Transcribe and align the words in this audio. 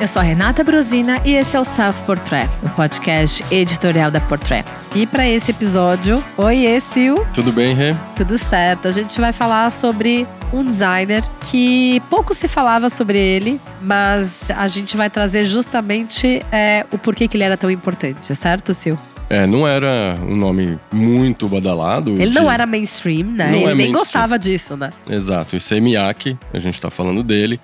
eu 0.00 0.08
sou 0.08 0.20
a 0.20 0.24
Renata 0.24 0.64
Brosina 0.64 1.20
e 1.26 1.34
esse 1.34 1.54
é 1.54 1.60
o 1.60 1.64
Self 1.64 2.00
Portrait, 2.04 2.48
o 2.62 2.70
podcast 2.70 3.44
editorial 3.50 4.10
da 4.10 4.18
Portrait. 4.18 4.66
E 4.94 5.06
para 5.06 5.28
esse 5.28 5.50
episódio, 5.50 6.24
oi, 6.38 6.80
Sil. 6.80 7.20
Tudo 7.34 7.52
bem, 7.52 7.74
Rê? 7.74 7.94
Tudo 8.16 8.38
certo. 8.38 8.88
A 8.88 8.92
gente 8.92 9.20
vai 9.20 9.30
falar 9.30 9.68
sobre 9.68 10.26
um 10.54 10.64
designer 10.64 11.22
que 11.50 12.00
pouco 12.08 12.32
se 12.32 12.48
falava 12.48 12.88
sobre 12.88 13.18
ele, 13.18 13.60
mas 13.82 14.50
a 14.50 14.66
gente 14.68 14.96
vai 14.96 15.10
trazer 15.10 15.44
justamente 15.44 16.40
é, 16.50 16.86
o 16.90 16.96
porquê 16.96 17.28
que 17.28 17.36
ele 17.36 17.44
era 17.44 17.58
tão 17.58 17.70
importante, 17.70 18.34
certo, 18.34 18.72
Sil? 18.72 18.96
É, 19.28 19.46
não 19.46 19.68
era 19.68 20.16
um 20.26 20.34
nome 20.34 20.76
muito 20.92 21.46
badalado. 21.46 22.10
Ele 22.10 22.30
de... 22.30 22.34
não 22.34 22.50
era 22.50 22.66
mainstream, 22.66 23.28
né? 23.28 23.50
Não 23.52 23.58
ele 23.58 23.70
é 23.70 23.74
nem 23.74 23.92
gostava 23.92 24.36
disso, 24.36 24.76
né? 24.76 24.90
Exato. 25.08 25.56
E 25.56 25.60
Semiaki, 25.60 26.36
a 26.52 26.58
gente 26.58 26.80
tá 26.80 26.90
falando 26.90 27.22
dele. 27.22 27.60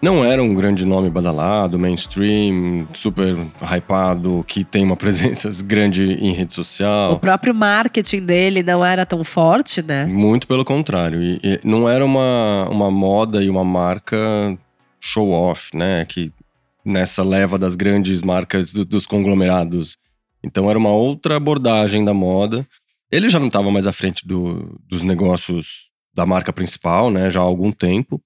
Não 0.00 0.24
era 0.24 0.40
um 0.40 0.54
grande 0.54 0.84
nome 0.84 1.10
badalado, 1.10 1.78
mainstream, 1.78 2.86
super 2.94 3.34
hypado, 3.60 4.44
que 4.46 4.62
tem 4.62 4.84
uma 4.84 4.94
presença 4.96 5.50
grande 5.64 6.12
em 6.12 6.32
rede 6.32 6.54
social. 6.54 7.14
O 7.14 7.18
próprio 7.18 7.52
marketing 7.52 8.24
dele 8.24 8.62
não 8.62 8.84
era 8.84 9.04
tão 9.04 9.24
forte, 9.24 9.82
né? 9.82 10.06
Muito 10.06 10.46
pelo 10.46 10.64
contrário. 10.64 11.20
E, 11.20 11.40
e 11.42 11.60
não 11.64 11.88
era 11.88 12.04
uma, 12.04 12.68
uma 12.70 12.90
moda 12.90 13.42
e 13.42 13.50
uma 13.50 13.64
marca 13.64 14.16
show-off, 15.00 15.76
né? 15.76 16.04
Que 16.04 16.32
nessa 16.84 17.24
leva 17.24 17.58
das 17.58 17.74
grandes 17.74 18.22
marcas 18.22 18.72
do, 18.72 18.84
dos 18.84 19.04
conglomerados. 19.04 19.96
Então 20.44 20.70
era 20.70 20.78
uma 20.78 20.90
outra 20.90 21.36
abordagem 21.36 22.04
da 22.04 22.14
moda. 22.14 22.66
Ele 23.10 23.28
já 23.28 23.40
não 23.40 23.48
estava 23.48 23.70
mais 23.70 23.86
à 23.86 23.92
frente 23.92 24.26
do, 24.26 24.78
dos 24.88 25.02
negócios 25.02 25.88
da 26.14 26.24
marca 26.24 26.52
principal, 26.52 27.10
né? 27.10 27.30
Já 27.30 27.40
há 27.40 27.44
algum 27.44 27.72
tempo. 27.72 28.20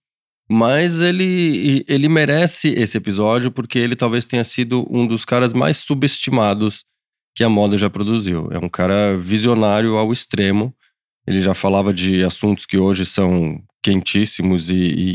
Mas 0.55 1.01
ele, 1.01 1.83
ele 1.89 2.11
merece 2.11 2.69
esse 2.77 2.99
episódio 2.99 3.51
porque 3.51 3.79
ele 3.79 3.97
talvez 3.97 4.27
tenha 4.27 4.45
sido 4.45 4.87
um 4.91 5.07
dos 5.07 5.25
caras 5.25 5.55
mais 5.55 5.79
subestimados 5.79 6.85
que 7.35 7.43
a 7.43 7.49
moda 7.49 7.79
já 7.79 7.89
produziu. 7.89 8.51
É 8.53 8.59
um 8.59 8.69
cara 8.69 9.17
visionário 9.17 9.97
ao 9.97 10.13
extremo. 10.13 10.75
Ele 11.27 11.41
já 11.41 11.55
falava 11.55 11.91
de 11.91 12.23
assuntos 12.23 12.67
que 12.67 12.77
hoje 12.77 13.07
são 13.07 13.63
quentíssimos 13.83 14.69
e, 14.69 14.75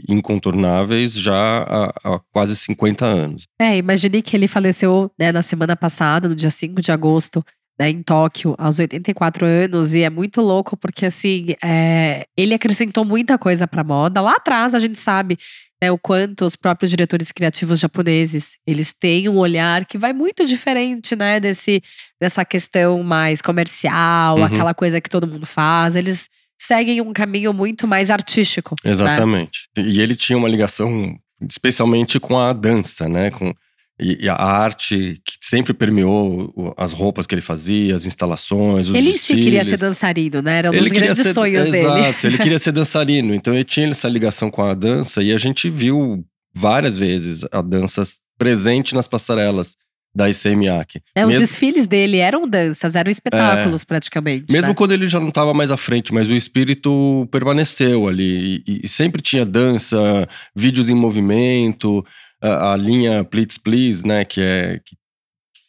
e 0.10 0.12
incontornáveis 0.12 1.14
já 1.14 1.36
há, 1.36 1.94
há, 2.04 2.20
quase 2.32 2.56
50 2.56 3.06
anos. 3.06 3.44
É, 3.62 3.78
imaginei 3.78 4.24
que 4.24 4.36
ele 4.36 4.48
faleceu 4.48 5.12
né, 5.20 5.32
na 5.32 5.44
semana 5.44 5.76
passada, 5.76 6.28
no 6.28 6.36
dia 6.36 6.50
5 6.50 6.82
de 6.82 6.92
agosto, 6.92 7.46
né, 7.80 7.90
em 7.90 8.02
Tóquio, 8.02 8.56
aos 8.58 8.80
84 8.80 9.46
anos, 9.46 9.94
e 9.94 10.02
é 10.02 10.10
muito 10.10 10.42
louco 10.42 10.76
porque 10.76 11.06
assim 11.06 11.56
é, 11.64 12.26
ele 12.36 12.54
acrescentou 12.54 13.06
muita 13.06 13.38
coisa 13.38 13.68
para 13.68 13.84
moda. 13.84 14.20
Lá 14.22 14.34
atrás 14.34 14.74
a 14.74 14.80
gente 14.80 14.98
sabe 14.98 15.38
né, 15.82 15.92
o 15.92 15.98
quanto 15.98 16.44
os 16.44 16.56
próprios 16.56 16.90
diretores 16.90 17.32
criativos 17.32 17.80
japoneses 17.80 18.58
eles 18.66 18.94
têm 18.94 19.30
um 19.30 19.38
olhar 19.38 19.86
que 19.86 19.98
vai 19.98 20.12
muito 20.12 20.46
diferente, 20.46 21.16
né, 21.16 21.40
desse 21.40 21.82
dessa 22.20 22.44
questão 22.44 23.04
mais 23.04 23.42
comercial, 23.42 24.38
uhum. 24.38 24.44
aquela 24.44 24.74
coisa 24.74 25.00
que 25.00 25.10
todo 25.10 25.28
mundo 25.28 25.46
faz. 25.46 25.96
Eles 25.96 26.30
seguem 26.60 27.00
um 27.02 27.14
caminho 27.14 27.54
muito 27.54 27.88
mais 27.88 28.10
artístico. 28.10 28.76
Né? 28.84 28.92
Exatamente. 28.92 29.70
Né? 29.78 29.84
E 29.84 30.02
ele 30.02 30.16
tinha 30.16 30.38
uma 30.38 30.50
ligação 30.50 31.16
especialmente 31.48 32.20
com 32.20 32.40
a 32.40 32.52
dança, 32.52 33.08
né, 33.08 33.30
com 33.30 33.54
e, 34.00 34.26
e, 34.26 34.30
a 34.30 34.36
arte 34.36 35.20
que 35.26 35.38
sempre 35.42 35.74
permeou 35.74 36.74
as 36.78 36.94
roupas 36.94 37.26
que 37.26 37.34
ele 37.34 37.42
fazia, 37.42 37.96
as 37.96 38.06
instalações, 38.06 38.90
os 38.90 38.96
Ele 38.96 39.12
desfiles. 39.12 39.22
se 39.22 39.36
queria 39.36 39.66
ser 39.66 39.80
dançarino, 39.80 40.42
né? 40.42 40.60
Era 40.60 40.70
um 40.70 40.74
ele 40.74 40.84
dos 40.84 40.92
grandes 40.92 41.18
ser, 41.18 41.34
sonhos 41.34 41.68
exato, 41.68 41.72
dele. 41.72 42.00
Exato, 42.00 42.28
ele 42.28 42.38
queria 42.40 42.60
ser 42.60 42.72
dançarino. 42.72 43.34
Então 43.34 43.54
ele 43.56 43.64
tinha 43.64 43.88
essa 43.88 44.08
ligação 44.08 44.52
com 44.52 44.62
a 44.62 44.76
dança 44.76 45.24
e 45.24 45.34
a 45.34 45.38
gente 45.40 45.68
viu 45.68 46.24
várias 46.54 46.98
vezes 46.98 47.44
a 47.52 47.62
dança 47.62 48.04
presente 48.38 48.94
nas 48.94 49.08
passarelas 49.08 49.76
da 50.14 50.30
ICMIAC. 50.30 51.02
É, 51.16 51.26
mesmo, 51.26 51.42
os 51.42 51.50
desfiles 51.50 51.86
dele 51.86 52.18
eram 52.18 52.48
danças, 52.48 52.96
eram 52.96 53.12
espetáculos 53.12 53.84
é, 53.84 53.86
praticamente. 53.86 54.52
Mesmo 54.52 54.70
né? 54.70 54.76
quando 54.76 54.92
ele 54.92 55.08
já 55.08 55.20
não 55.20 55.30
estava 55.30 55.54
mais 55.54 55.70
à 55.70 55.78
frente, 55.78 56.14
mas 56.14 56.28
o 56.28 56.36
espírito 56.36 57.28
permaneceu 57.32 58.08
ali. 58.08 58.64
E, 58.68 58.82
e 58.84 58.88
sempre 58.88 59.22
tinha 59.22 59.46
dança, 59.46 60.28
vídeos 60.56 60.90
em 60.90 60.96
movimento 60.96 62.04
a, 62.42 62.76
linha 62.76 63.24
Please 63.24 63.60
Please, 63.60 64.06
né, 64.06 64.24
que 64.26 64.42
é 64.42 64.80
que 64.86 64.96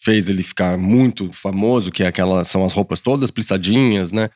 fez 0.02 0.28
ele 0.30 0.42
ficar 0.42 0.78
muito 0.78 1.32
famoso, 1.32 1.90
que 1.90 2.02
é 2.02 2.06
aquela 2.06 2.44
são 2.44 2.64
as 2.64 2.72
roupas 2.72 3.00
todas 3.00 3.30
plissadinhas, 3.30 4.12
né? 4.12 4.30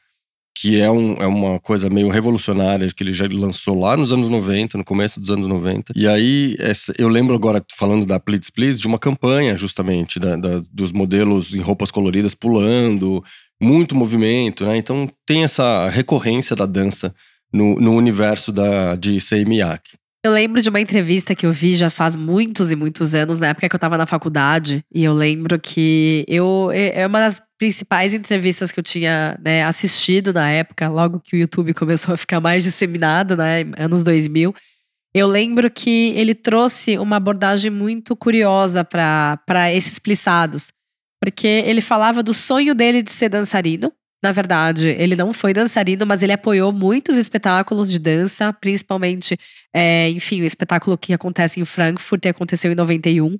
Que 0.54 0.78
é, 0.78 0.90
um, 0.90 1.14
é 1.14 1.26
uma 1.26 1.58
coisa 1.58 1.88
meio 1.88 2.10
revolucionária 2.10 2.90
que 2.94 3.02
ele 3.02 3.14
já 3.14 3.26
lançou 3.26 3.78
lá 3.78 3.96
nos 3.96 4.12
anos 4.12 4.28
90, 4.28 4.76
no 4.76 4.84
começo 4.84 5.18
dos 5.18 5.30
anos 5.30 5.48
90. 5.48 5.94
E 5.96 6.06
aí, 6.06 6.54
eu 6.98 7.08
lembro 7.08 7.34
agora, 7.34 7.64
falando 7.74 8.04
da 8.04 8.20
Please 8.20 8.52
Please, 8.52 8.78
de 8.78 8.86
uma 8.86 8.98
campanha 8.98 9.56
justamente 9.56 10.20
da, 10.20 10.36
da, 10.36 10.62
dos 10.70 10.92
modelos 10.92 11.54
em 11.54 11.60
roupas 11.60 11.90
coloridas 11.90 12.34
pulando, 12.34 13.24
muito 13.58 13.94
movimento, 13.94 14.66
né? 14.66 14.76
Então 14.76 15.08
tem 15.24 15.42
essa 15.42 15.88
recorrência 15.88 16.54
da 16.54 16.66
dança 16.66 17.14
no, 17.50 17.80
no 17.80 17.94
universo 17.94 18.52
da, 18.52 18.94
de 18.94 19.18
Sei 19.20 19.46
Miyake. 19.46 20.01
Eu 20.24 20.30
lembro 20.30 20.62
de 20.62 20.68
uma 20.68 20.80
entrevista 20.80 21.34
que 21.34 21.44
eu 21.44 21.52
vi 21.52 21.74
já 21.74 21.90
faz 21.90 22.14
muitos 22.14 22.70
e 22.70 22.76
muitos 22.76 23.12
anos, 23.12 23.40
na 23.40 23.48
época 23.48 23.68
que 23.68 23.74
eu 23.74 23.80
tava 23.80 23.98
na 23.98 24.06
faculdade. 24.06 24.84
E 24.94 25.02
eu 25.02 25.12
lembro 25.12 25.58
que 25.58 26.24
eu 26.28 26.70
é 26.72 27.04
uma 27.04 27.18
das 27.18 27.42
principais 27.58 28.14
entrevistas 28.14 28.70
que 28.70 28.78
eu 28.78 28.84
tinha 28.84 29.36
né, 29.42 29.64
assistido 29.64 30.32
na 30.32 30.48
época, 30.48 30.88
logo 30.88 31.18
que 31.18 31.34
o 31.34 31.38
YouTube 31.38 31.74
começou 31.74 32.14
a 32.14 32.16
ficar 32.16 32.40
mais 32.40 32.62
disseminado, 32.62 33.36
né, 33.36 33.62
anos 33.76 34.04
2000. 34.04 34.54
Eu 35.12 35.26
lembro 35.26 35.68
que 35.68 36.12
ele 36.16 36.36
trouxe 36.36 36.96
uma 36.98 37.16
abordagem 37.16 37.70
muito 37.70 38.14
curiosa 38.14 38.84
para 38.84 39.72
esses 39.74 39.98
plissados. 39.98 40.72
Porque 41.20 41.46
ele 41.46 41.80
falava 41.80 42.22
do 42.22 42.32
sonho 42.32 42.74
dele 42.76 43.02
de 43.02 43.10
ser 43.10 43.28
dançarino. 43.28 43.92
Na 44.22 44.30
verdade, 44.30 44.86
ele 44.86 45.16
não 45.16 45.32
foi 45.32 45.52
dançarino, 45.52 46.06
mas 46.06 46.22
ele 46.22 46.32
apoiou 46.32 46.72
muitos 46.72 47.16
espetáculos 47.16 47.90
de 47.90 47.98
dança, 47.98 48.52
principalmente, 48.52 49.36
é, 49.74 50.08
enfim, 50.10 50.40
o 50.40 50.44
espetáculo 50.44 50.96
que 50.96 51.12
acontece 51.12 51.58
em 51.58 51.64
Frankfurt 51.64 52.24
e 52.24 52.28
aconteceu 52.28 52.70
em 52.70 52.76
91. 52.76 53.36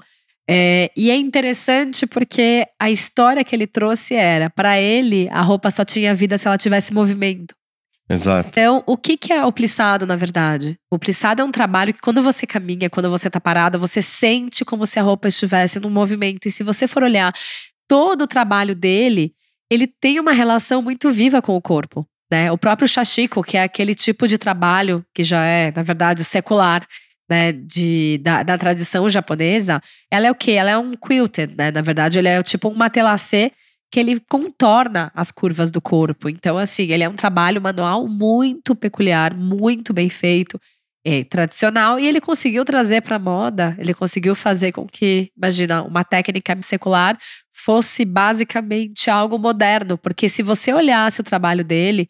É, 0.50 0.90
e 0.96 1.10
é 1.10 1.16
interessante 1.16 2.04
porque 2.04 2.66
a 2.80 2.90
história 2.90 3.44
que 3.44 3.54
ele 3.54 3.66
trouxe 3.66 4.14
era: 4.14 4.50
para 4.50 4.80
ele, 4.80 5.28
a 5.30 5.40
roupa 5.40 5.70
só 5.70 5.84
tinha 5.84 6.14
vida 6.14 6.36
se 6.36 6.48
ela 6.48 6.58
tivesse 6.58 6.92
movimento. 6.92 7.54
Exato. 8.10 8.48
Então, 8.48 8.82
o 8.84 8.96
que, 8.96 9.16
que 9.16 9.32
é 9.32 9.44
o 9.44 9.52
plissado, 9.52 10.04
na 10.04 10.16
verdade? 10.16 10.76
O 10.90 10.98
plissado 10.98 11.40
é 11.40 11.44
um 11.44 11.52
trabalho 11.52 11.94
que, 11.94 12.00
quando 12.00 12.22
você 12.22 12.46
caminha, 12.46 12.90
quando 12.90 13.08
você 13.08 13.30
tá 13.30 13.40
parada, 13.40 13.78
você 13.78 14.02
sente 14.02 14.64
como 14.64 14.84
se 14.84 14.98
a 14.98 15.02
roupa 15.02 15.28
estivesse 15.28 15.78
num 15.78 15.88
movimento. 15.88 16.46
E 16.46 16.50
se 16.50 16.64
você 16.64 16.88
for 16.88 17.04
olhar 17.04 17.32
todo 17.88 18.22
o 18.22 18.26
trabalho 18.26 18.74
dele, 18.74 19.32
ele 19.72 19.86
tem 19.86 20.20
uma 20.20 20.32
relação 20.32 20.82
muito 20.82 21.10
viva 21.10 21.40
com 21.40 21.56
o 21.56 21.62
corpo. 21.62 22.06
Né? 22.30 22.52
O 22.52 22.58
próprio 22.58 22.86
shashiko, 22.86 23.42
que 23.42 23.56
é 23.56 23.62
aquele 23.62 23.94
tipo 23.94 24.28
de 24.28 24.36
trabalho 24.36 25.02
que 25.14 25.24
já 25.24 25.42
é, 25.44 25.72
na 25.74 25.82
verdade, 25.82 26.24
secular, 26.24 26.86
né, 27.28 27.52
de, 27.52 28.18
da, 28.18 28.42
da 28.42 28.58
tradição 28.58 29.08
japonesa, 29.08 29.80
ela 30.10 30.26
é 30.26 30.30
o 30.30 30.34
quê? 30.34 30.52
Ela 30.52 30.72
é 30.72 30.76
um 30.76 30.92
quilted, 30.94 31.54
né? 31.56 31.70
Na 31.70 31.80
verdade, 31.80 32.18
ele 32.18 32.28
é 32.28 32.42
tipo 32.42 32.68
um 32.68 32.74
matelassé 32.74 33.52
que 33.90 33.98
ele 33.98 34.20
contorna 34.28 35.10
as 35.14 35.30
curvas 35.30 35.70
do 35.70 35.80
corpo. 35.80 36.28
Então, 36.28 36.58
assim, 36.58 36.90
ele 36.90 37.02
é 37.02 37.08
um 37.08 37.16
trabalho 37.16 37.60
manual 37.60 38.06
muito 38.06 38.74
peculiar, 38.74 39.34
muito 39.34 39.94
bem 39.94 40.10
feito, 40.10 40.60
é, 41.04 41.24
tradicional, 41.24 41.98
e 41.98 42.06
ele 42.06 42.20
conseguiu 42.20 42.64
trazer 42.64 43.00
para 43.00 43.18
moda, 43.18 43.74
ele 43.78 43.94
conseguiu 43.94 44.34
fazer 44.34 44.72
com 44.72 44.86
que, 44.86 45.30
imagina, 45.36 45.82
uma 45.82 46.04
técnica 46.04 46.56
secular 46.62 47.18
fosse 47.64 48.04
basicamente 48.04 49.08
algo 49.08 49.38
moderno, 49.38 49.96
porque 49.96 50.28
se 50.28 50.42
você 50.42 50.72
olhasse 50.72 51.20
o 51.20 51.24
trabalho 51.24 51.64
dele, 51.64 52.08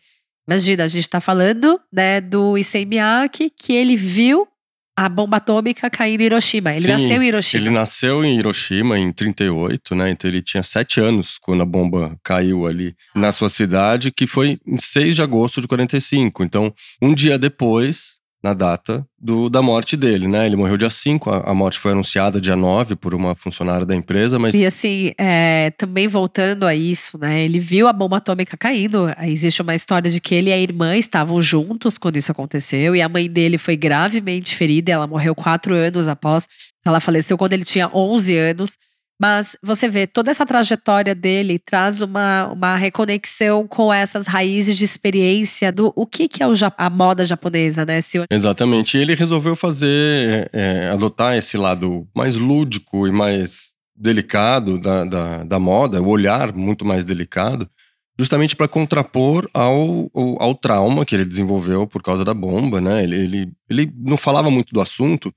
imagina, 0.49 0.85
a 0.85 0.89
gente 0.89 1.05
está 1.05 1.21
falando 1.21 1.79
né, 1.93 2.21
do 2.21 2.57
Issei 2.57 2.87
Miyake, 2.87 3.51
que 3.51 3.73
ele 3.73 3.95
viu 3.95 4.49
a 4.97 5.09
bomba 5.09 5.39
atômica 5.39 5.91
cair 5.91 6.21
em 6.21 6.25
Hiroshima. 6.25 6.73
Ele 6.73 6.81
Sim, 6.81 6.93
nasceu 6.93 7.23
em 7.23 7.27
Hiroshima. 7.27 7.63
Ele 7.63 7.71
nasceu 7.71 8.25
em 8.25 8.39
Hiroshima 8.39 8.99
em 8.99 9.13
38, 9.13 9.95
né? 9.95 10.11
Então 10.11 10.31
ele 10.31 10.43
tinha 10.43 10.63
sete 10.63 11.01
anos 11.01 11.39
quando 11.41 11.63
a 11.63 11.67
bomba 11.67 12.19
caiu 12.23 12.67
ali 12.67 12.95
na 13.15 13.33
sua 13.33 13.49
cidade, 13.49 14.11
que 14.11 14.27
foi 14.27 14.59
em 14.67 14.79
6 14.79 15.17
de 15.17 15.23
agosto 15.23 15.61
de 15.61 15.69
45. 15.69 16.45
Então, 16.45 16.73
um 17.01 17.15
dia 17.15 17.39
depois, 17.39 18.22
na 18.43 18.55
data 18.55 19.07
do, 19.19 19.49
da 19.49 19.63
morte 19.63 19.97
dele, 19.97 20.27
né? 20.27 20.47
Ele 20.47 20.57
morreu 20.57 20.77
dia 20.77 20.91
5, 20.91 21.31
a, 21.31 21.51
a, 21.51 21.55
morte 21.55 21.79
foi 21.79 21.93
anunciada 21.93 22.41
dia 22.41 22.57
9 22.57 22.97
por 22.97 23.15
uma 23.15 23.37
funcionária 23.37 23.87
da 23.87 23.95
empresa, 23.95 24.39
mas. 24.39 24.55
E 24.55 24.67
assim, 24.67 25.13
é, 25.17 25.71
também 25.79 26.09
voltando 26.09 26.67
a 26.67 26.75
isso, 26.75 27.17
né? 27.17 27.43
Ele 27.45 27.61
viu 27.61 27.87
a 27.87 27.93
bomba 27.93 28.17
atômica 28.17 28.57
caindo. 28.57 29.07
Existe 29.23 29.63
uma 29.63 29.75
história 29.75 30.11
de 30.11 30.21
que 30.21 30.35
ele 30.35 30.51
e 30.51 30.53
a 30.53 30.59
irmã 30.59 30.97
estavam 30.97 31.41
juntos 31.41 31.97
quando 31.97 32.17
isso 32.17 32.33
aconteceu, 32.33 32.97
e 32.97 33.01
a 33.01 33.09
mãe 33.09 33.31
dele 33.31 33.59
foi 33.59 33.77
gravemente 33.77 34.57
ferida, 34.57 34.91
ela 34.91 35.07
morreu 35.07 35.35
quatro 35.35 35.75
anos 35.75 36.09
após. 36.09 36.49
Ela 36.85 36.99
faleceu 36.99 37.39
quando 37.39 37.53
ele 37.53 37.65
tinha 37.65 37.89
11 37.95 38.37
anos. 38.37 38.77
Mas 39.23 39.57
você 39.63 39.89
vê, 39.89 40.05
toda 40.05 40.33
essa 40.33 40.45
trajetória 40.45 41.15
dele 41.15 41.57
traz 41.57 42.01
uma, 42.01 42.49
uma 42.49 42.77
reconexão 42.77 43.69
com 43.69 43.93
essas 43.93 44.27
raízes 44.27 44.77
de 44.77 44.85
experiência 44.85 45.71
do 45.71 45.93
o 45.95 46.05
que, 46.05 46.27
que 46.27 46.43
é 46.43 46.49
o, 46.49 46.53
a 46.77 46.91
moda 46.91 47.25
japonesa, 47.25 47.85
né? 47.85 48.01
Se... 48.01 48.25
Exatamente. 48.29 48.99
E 48.99 49.01
ele 49.01 49.15
resolveu 49.15 49.55
fazer, 49.55 50.51
é, 50.53 50.91
adotar 50.91 51.37
esse 51.37 51.57
lado 51.57 52.05
mais 52.13 52.37
lúdico 52.37 53.07
e 53.07 53.13
mais 53.13 53.71
delicado 53.95 54.81
da, 54.81 55.05
da, 55.05 55.45
da 55.45 55.61
moda, 55.61 56.03
o 56.03 56.09
olhar 56.09 56.53
muito 56.53 56.85
mais 56.85 57.05
delicado, 57.05 57.71
justamente 58.19 58.57
para 58.57 58.67
contrapor 58.67 59.49
ao, 59.55 60.11
ao, 60.13 60.43
ao, 60.43 60.55
trauma 60.57 61.05
que 61.05 61.15
ele 61.15 61.25
desenvolveu 61.25 61.87
por 61.87 62.03
causa 62.03 62.25
da 62.25 62.35
bomba, 62.35 62.81
né? 62.81 63.05
Ele, 63.05 63.15
ele, 63.15 63.53
ele 63.71 63.93
não 63.97 64.17
falava 64.17 64.51
muito 64.51 64.75
do 64.75 64.81
assunto, 64.81 65.33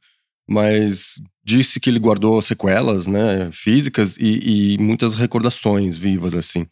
mas 0.48 1.22
disse 1.44 1.80
que 1.80 1.90
ele 1.90 2.00
guardou 2.00 2.42
sequelas, 2.42 3.08
né, 3.08 3.50
físicas 3.52 4.18
e, 4.18 4.74
e 4.74 4.78
muitas 4.78 5.16
recordações 5.16 5.98
vivas, 5.98 6.36
assim. 6.36 6.68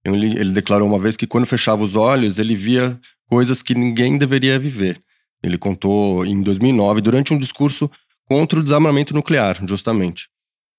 Então, 0.00 0.14
ele, 0.14 0.38
ele 0.38 0.52
declarou 0.52 0.86
uma 0.86 0.98
vez 0.98 1.16
que 1.16 1.26
quando 1.26 1.46
fechava 1.46 1.82
os 1.82 1.96
olhos, 1.96 2.38
ele 2.38 2.54
via 2.54 2.98
coisas 3.28 3.62
que 3.62 3.74
ninguém 3.74 4.18
deveria 4.18 4.58
viver. 4.58 5.02
Ele 5.42 5.58
contou 5.58 6.24
em 6.24 6.42
2009, 6.42 7.00
durante 7.00 7.32
um 7.32 7.38
discurso 7.38 7.90
contra 8.26 8.60
o 8.60 8.62
desarmamento 8.62 9.14
nuclear, 9.14 9.60
justamente. 9.66 10.28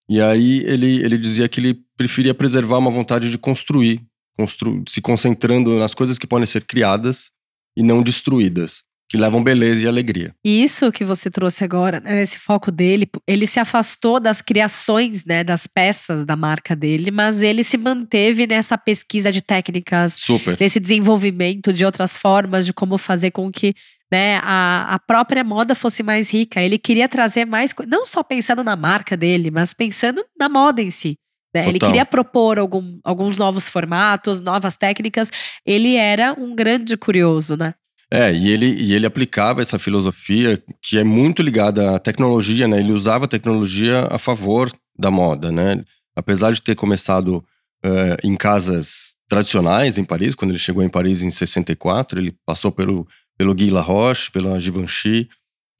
E 0.07 0.21
aí 0.21 0.59
ele, 0.65 1.03
ele 1.03 1.17
dizia 1.17 1.49
que 1.49 1.59
ele 1.59 1.79
preferia 1.97 2.33
preservar 2.33 2.77
uma 2.77 2.91
vontade 2.91 3.29
de 3.29 3.37
construir, 3.37 4.01
constru 4.37 4.83
se 4.87 5.01
concentrando 5.01 5.77
nas 5.77 5.93
coisas 5.93 6.19
que 6.19 6.27
podem 6.27 6.45
ser 6.45 6.65
criadas 6.65 7.31
e 7.75 7.81
não 7.81 8.03
destruídas 8.03 8.84
que 9.09 9.17
levam 9.17 9.43
beleza 9.43 9.85
e 9.85 9.87
alegria. 9.87 10.33
E 10.43 10.63
isso 10.63 10.91
que 10.91 11.05
você 11.05 11.29
trouxe 11.29 11.63
agora, 11.63 11.99
né, 11.99 12.21
esse 12.21 12.39
foco 12.39 12.71
dele, 12.71 13.07
ele 13.27 13.45
se 13.45 13.59
afastou 13.59 14.19
das 14.19 14.41
criações, 14.41 15.23
né, 15.25 15.43
das 15.43 15.67
peças 15.67 16.25
da 16.25 16.35
marca 16.35 16.75
dele, 16.75 17.11
mas 17.11 17.41
ele 17.41 17.63
se 17.63 17.77
manteve 17.77 18.47
nessa 18.47 18.77
pesquisa 18.77 19.31
de 19.31 19.41
técnicas, 19.41 20.13
Super. 20.13 20.57
nesse 20.59 20.79
desenvolvimento 20.79 21.71
de 21.71 21.85
outras 21.85 22.17
formas 22.17 22.65
de 22.65 22.73
como 22.73 22.97
fazer 22.97 23.31
com 23.31 23.51
que 23.51 23.75
né, 24.11 24.37
a, 24.43 24.95
a 24.95 24.99
própria 24.99 25.43
moda 25.43 25.75
fosse 25.75 26.01
mais 26.01 26.31
rica. 26.31 26.61
Ele 26.61 26.77
queria 26.77 27.07
trazer 27.07 27.45
mais, 27.45 27.73
não 27.87 28.05
só 28.05 28.23
pensando 28.23 28.63
na 28.63 28.75
marca 28.75 29.15
dele, 29.15 29.51
mas 29.51 29.73
pensando 29.73 30.23
na 30.39 30.49
moda 30.49 30.81
em 30.81 30.89
si. 30.89 31.15
Né? 31.53 31.69
Ele 31.69 31.79
queria 31.79 32.05
propor 32.05 32.59
algum, 32.59 32.99
alguns 33.03 33.37
novos 33.37 33.69
formatos, 33.69 34.41
novas 34.41 34.75
técnicas. 34.75 35.31
Ele 35.65 35.95
era 35.95 36.33
um 36.37 36.53
grande 36.53 36.97
curioso, 36.97 37.55
né? 37.55 37.73
É, 38.11 38.31
e 38.33 38.49
ele, 38.49 38.67
e 38.67 38.93
ele 38.93 39.05
aplicava 39.05 39.61
essa 39.61 39.79
filosofia 39.79 40.61
que 40.81 40.97
é 40.97 41.03
muito 41.03 41.41
ligada 41.41 41.95
à 41.95 41.99
tecnologia, 41.99 42.67
né? 42.67 42.79
Ele 42.79 42.91
usava 42.91 43.25
a 43.25 43.27
tecnologia 43.27 44.07
a 44.09 44.17
favor 44.17 44.71
da 44.97 45.09
moda, 45.09 45.51
né? 45.51 45.83
Apesar 46.15 46.51
de 46.51 46.61
ter 46.61 46.75
começado 46.75 47.43
uh, 47.83 48.17
em 48.23 48.35
casas 48.35 49.15
tradicionais 49.27 49.97
em 49.97 50.03
Paris, 50.03 50.35
quando 50.35 50.51
ele 50.51 50.59
chegou 50.59 50.83
em 50.83 50.89
Paris 50.89 51.21
em 51.21 51.31
64, 51.31 52.19
ele 52.19 52.35
passou 52.45 52.71
pelo, 52.71 53.07
pelo 53.37 53.53
Guy 53.53 53.69
Laroche, 53.69 54.31
pela 54.31 54.59
Givenchy. 54.61 55.27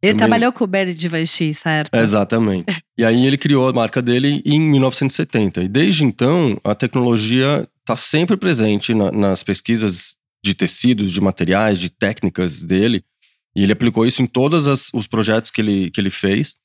Ele 0.01 0.13
também... 0.13 0.18
trabalhou 0.18 0.51
com 0.51 0.63
o 0.63 0.68
Berry 0.68 0.92
Givenchy, 0.92 1.54
certo? 1.54 1.94
Exatamente. 1.95 2.66
e 2.98 3.06
aí 3.06 3.25
ele 3.25 3.38
criou 3.38 3.69
a 3.69 3.74
marca 3.74 4.01
dele 4.01 4.42
em 4.45 4.60
1970. 4.60 5.63
E 5.63 5.68
desde 5.68 6.04
então, 6.04 6.60
a 6.63 6.75
tecnologia 6.75 7.68
está 7.80 7.95
sempre 7.95 8.36
presente 8.36 8.94
na, 8.94 9.12
nas 9.12 9.44
pesquisas 9.44 10.16
de 10.45 10.53
tecidos, 10.53 11.12
de 11.12 11.19
materiais, 11.19 11.80
de 11.80 11.89
técnicas 11.89 12.62
dele. 12.62 13.03
E 13.56 13.63
ele 13.63 13.71
aplicou 13.71 14.06
isso 14.06 14.21
em 14.21 14.27
todos 14.27 14.68
os 14.94 15.07
projetos 15.07 15.50
que 15.50 15.59
ele, 15.59 15.89
que 15.89 16.00
ele 16.00 16.09
fez. 16.09 16.56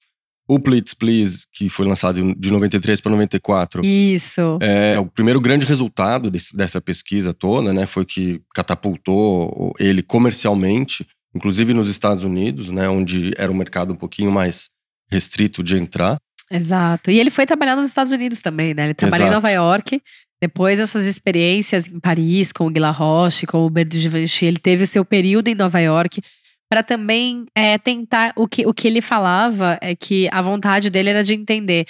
O 0.47 0.59
Please 0.59 0.95
Please, 0.97 1.47
que 1.53 1.69
foi 1.69 1.87
lançado 1.87 2.35
de 2.35 2.51
93 2.51 3.01
para 3.01 3.13
94. 3.13 3.87
Isso. 3.87 4.59
É, 4.61 4.99
o 4.99 5.07
primeiro 5.07 5.41
grande 5.41 5.65
resultado 5.65 6.31
desse, 6.31 6.57
dessa 6.57 6.81
pesquisa 6.81 7.33
toda, 7.33 7.73
né? 7.73 7.87
Foi 7.87 8.05
que 8.05 8.43
catapultou 8.53 9.73
ele 9.79 10.03
comercialmente, 10.03 11.07
inclusive 11.35 11.73
nos 11.73 11.89
Estados 11.89 12.25
Unidos, 12.25 12.69
né? 12.69 12.89
Onde 12.89 13.33
era 13.39 13.51
um 13.51 13.55
mercado 13.55 13.93
um 13.93 13.97
pouquinho 13.97 14.33
mais 14.33 14.69
restrito 15.09 15.63
de 15.63 15.77
entrar. 15.77 16.19
Exato. 16.51 17.13
E 17.13 17.21
ele 17.21 17.31
foi 17.31 17.47
trabalhar 17.47 17.77
nos 17.77 17.87
Estados 17.87 18.13
Unidos 18.13 18.41
também, 18.41 18.75
né? 18.75 18.87
Ele 18.87 18.95
trabalhou 18.95 19.29
Exato. 19.29 19.33
em 19.33 19.37
Nova 19.37 19.51
York. 19.51 20.03
Depois 20.43 20.79
dessas 20.79 21.05
experiências 21.05 21.87
em 21.87 22.01
Paris, 22.01 22.51
com 22.53 22.67
o 22.67 22.71
Guy 22.71 22.83
Roche, 22.83 23.47
com 23.47 23.59
o 23.59 23.67
Hubert 23.67 23.89
Givenchy, 23.93 24.47
ele 24.47 24.59
teve 24.59 24.87
seu 24.87 25.05
período 25.05 25.49
em 25.49 25.55
Nova 25.55 25.79
York 25.81 26.23
para 26.71 26.83
também 26.83 27.45
é, 27.55 27.77
tentar. 27.77 28.33
O 28.37 28.49
que, 28.49 28.67
o 28.67 28.73
que 28.73 28.89
ele 28.89 29.03
falava 29.03 29.79
é 29.83 29.95
que 29.95 30.29
a 30.33 30.41
vontade 30.41 30.89
dele 30.89 31.11
era 31.11 31.23
de 31.23 31.35
entender 31.35 31.87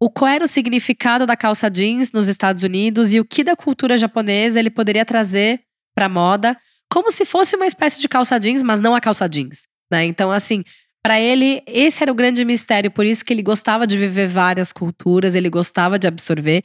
o 0.00 0.10
qual 0.10 0.30
era 0.30 0.44
o 0.44 0.48
significado 0.48 1.26
da 1.26 1.36
calça 1.36 1.70
jeans 1.70 2.12
nos 2.12 2.28
Estados 2.28 2.62
Unidos 2.62 3.14
e 3.14 3.20
o 3.20 3.24
que 3.24 3.44
da 3.44 3.56
cultura 3.56 3.96
japonesa 3.96 4.58
ele 4.58 4.70
poderia 4.70 5.04
trazer 5.04 5.60
para 5.94 6.08
moda, 6.08 6.56
como 6.90 7.10
se 7.10 7.24
fosse 7.24 7.56
uma 7.56 7.66
espécie 7.66 8.00
de 8.00 8.08
calça 8.08 8.38
jeans, 8.38 8.62
mas 8.62 8.80
não 8.80 8.94
a 8.94 9.00
calça 9.00 9.28
jeans. 9.28 9.66
Né? 9.90 10.04
Então, 10.04 10.30
assim, 10.30 10.62
para 11.02 11.20
ele, 11.20 11.62
esse 11.66 12.02
era 12.02 12.12
o 12.12 12.14
grande 12.14 12.44
mistério, 12.44 12.90
por 12.90 13.06
isso 13.06 13.24
que 13.24 13.32
ele 13.32 13.42
gostava 13.42 13.86
de 13.86 13.96
viver 13.96 14.26
várias 14.26 14.72
culturas, 14.72 15.34
ele 15.34 15.48
gostava 15.48 15.98
de 15.98 16.06
absorver. 16.06 16.62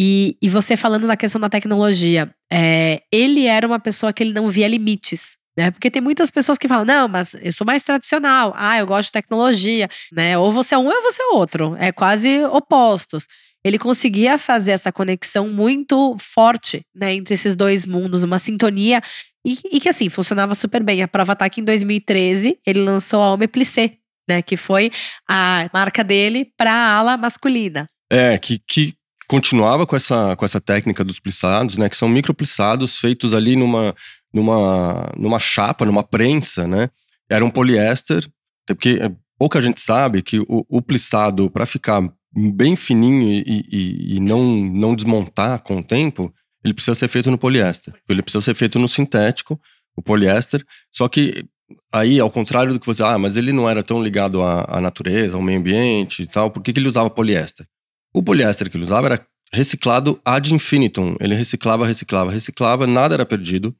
E, 0.00 0.36
e 0.40 0.48
você 0.48 0.76
falando 0.76 1.08
na 1.08 1.16
questão 1.16 1.40
da 1.40 1.48
tecnologia, 1.48 2.32
é, 2.52 3.02
ele 3.10 3.46
era 3.46 3.66
uma 3.66 3.80
pessoa 3.80 4.12
que 4.12 4.22
ele 4.22 4.32
não 4.32 4.48
via 4.48 4.68
limites. 4.68 5.36
Né? 5.58 5.72
Porque 5.72 5.90
tem 5.90 6.00
muitas 6.00 6.30
pessoas 6.30 6.56
que 6.56 6.68
falam, 6.68 6.84
não, 6.84 7.08
mas 7.08 7.34
eu 7.34 7.52
sou 7.52 7.66
mais 7.66 7.82
tradicional, 7.82 8.54
ah, 8.56 8.78
eu 8.78 8.86
gosto 8.86 9.08
de 9.08 9.14
tecnologia, 9.14 9.88
né? 10.12 10.38
Ou 10.38 10.52
você 10.52 10.76
é 10.76 10.78
um 10.78 10.86
ou 10.86 11.02
você 11.02 11.20
é 11.20 11.34
outro. 11.34 11.74
É 11.80 11.90
quase 11.90 12.44
opostos. 12.44 13.26
Ele 13.64 13.76
conseguia 13.76 14.38
fazer 14.38 14.70
essa 14.70 14.92
conexão 14.92 15.48
muito 15.48 16.16
forte 16.20 16.82
né, 16.94 17.14
entre 17.14 17.34
esses 17.34 17.56
dois 17.56 17.84
mundos, 17.84 18.22
uma 18.22 18.38
sintonia, 18.38 19.02
e, 19.44 19.58
e 19.72 19.80
que 19.80 19.88
assim, 19.88 20.08
funcionava 20.08 20.54
super 20.54 20.80
bem. 20.80 21.02
A 21.02 21.08
prova 21.08 21.34
tá 21.34 21.50
que 21.50 21.60
em 21.60 21.64
2013 21.64 22.56
ele 22.64 22.84
lançou 22.84 23.20
a 23.20 23.32
Homme 23.32 23.48
Plissé, 23.48 23.94
né? 24.30 24.42
Que 24.42 24.56
foi 24.56 24.92
a 25.28 25.68
marca 25.74 26.04
dele 26.04 26.52
para 26.56 26.72
a 26.72 26.94
ala 26.98 27.16
masculina. 27.16 27.88
É, 28.12 28.38
que, 28.38 28.60
que 28.60 28.94
continuava 29.28 29.86
com 29.86 29.94
essa, 29.94 30.34
com 30.34 30.44
essa 30.44 30.60
técnica 30.60 31.04
dos 31.04 31.20
plissados, 31.20 31.76
né? 31.76 31.88
Que 31.88 31.96
são 31.96 32.08
microplissados 32.08 32.98
feitos 32.98 33.34
ali 33.34 33.54
numa, 33.54 33.94
numa, 34.32 35.12
numa 35.16 35.38
chapa, 35.38 35.84
numa 35.84 36.02
prensa, 36.02 36.66
né? 36.66 36.88
Era 37.30 37.44
um 37.44 37.50
poliéster, 37.50 38.26
porque 38.66 38.98
pouca 39.38 39.60
gente 39.60 39.80
sabe 39.80 40.22
que 40.22 40.40
o, 40.40 40.64
o 40.68 40.80
plissado, 40.80 41.50
para 41.50 41.66
ficar 41.66 42.02
bem 42.34 42.74
fininho 42.74 43.28
e, 43.28 43.64
e, 43.70 44.16
e, 44.16 44.20
não, 44.20 44.42
não 44.44 44.94
desmontar 44.94 45.60
com 45.60 45.78
o 45.78 45.82
tempo, 45.82 46.32
ele 46.64 46.72
precisa 46.72 46.94
ser 46.94 47.08
feito 47.08 47.30
no 47.30 47.38
poliéster. 47.38 47.94
Ele 48.08 48.22
precisa 48.22 48.42
ser 48.42 48.54
feito 48.54 48.78
no 48.78 48.88
sintético, 48.88 49.60
o 49.94 50.02
poliéster. 50.02 50.64
Só 50.90 51.06
que 51.06 51.44
aí, 51.92 52.18
ao 52.18 52.30
contrário 52.30 52.72
do 52.72 52.80
que 52.80 52.86
você, 52.86 53.02
ah, 53.02 53.18
mas 53.18 53.36
ele 53.36 53.52
não 53.52 53.68
era 53.68 53.82
tão 53.82 54.02
ligado 54.02 54.42
à, 54.42 54.78
à 54.78 54.80
natureza, 54.80 55.36
ao 55.36 55.42
meio 55.42 55.58
ambiente 55.58 56.22
e 56.22 56.26
tal, 56.26 56.50
por 56.50 56.62
que, 56.62 56.72
que 56.72 56.80
ele 56.80 56.88
usava 56.88 57.10
poliéster? 57.10 57.66
O 58.12 58.22
poliéster 58.22 58.70
que 58.70 58.76
ele 58.76 58.84
usava 58.84 59.06
era 59.06 59.26
reciclado 59.52 60.20
ad 60.24 60.52
infinitum. 60.54 61.16
Ele 61.20 61.34
reciclava, 61.34 61.86
reciclava, 61.86 62.30
reciclava, 62.30 62.86
nada 62.86 63.14
era 63.14 63.26
perdido. 63.26 63.74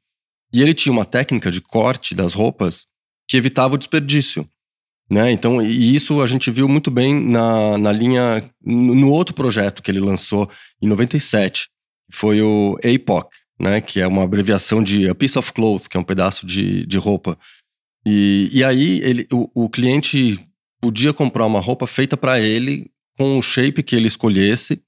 E 0.52 0.62
ele 0.62 0.74
tinha 0.74 0.92
uma 0.92 1.04
técnica 1.04 1.50
de 1.50 1.60
corte 1.60 2.14
das 2.14 2.34
roupas 2.34 2.86
que 3.28 3.36
evitava 3.36 3.74
o 3.74 3.78
desperdício. 3.78 4.48
Né? 5.10 5.30
Então, 5.30 5.62
e 5.62 5.94
isso 5.94 6.20
a 6.20 6.26
gente 6.26 6.50
viu 6.50 6.68
muito 6.68 6.90
bem 6.90 7.18
na, 7.18 7.78
na 7.78 7.92
linha, 7.92 8.50
no 8.62 9.10
outro 9.10 9.34
projeto 9.34 9.82
que 9.82 9.90
ele 9.90 10.00
lançou 10.00 10.50
em 10.82 10.86
97, 10.86 11.68
foi 12.10 12.42
o 12.42 12.78
APOC, 12.84 13.30
né? 13.58 13.80
que 13.80 14.00
é 14.00 14.06
uma 14.06 14.24
abreviação 14.24 14.82
de 14.82 15.08
A 15.08 15.14
Piece 15.14 15.38
of 15.38 15.52
Clothes, 15.52 15.88
que 15.88 15.96
é 15.96 16.00
um 16.00 16.04
pedaço 16.04 16.46
de, 16.46 16.84
de 16.86 16.98
roupa. 16.98 17.38
E, 18.04 18.50
e 18.52 18.62
aí 18.62 19.00
ele, 19.02 19.26
o, 19.32 19.64
o 19.64 19.68
cliente 19.70 20.38
podia 20.80 21.12
comprar 21.12 21.46
uma 21.46 21.60
roupa 21.60 21.86
feita 21.86 22.16
para 22.16 22.40
ele 22.40 22.90
com 23.18 23.36
o 23.36 23.42
shape 23.42 23.82
que 23.82 23.96
ele 23.96 24.06
escolhesse, 24.06 24.80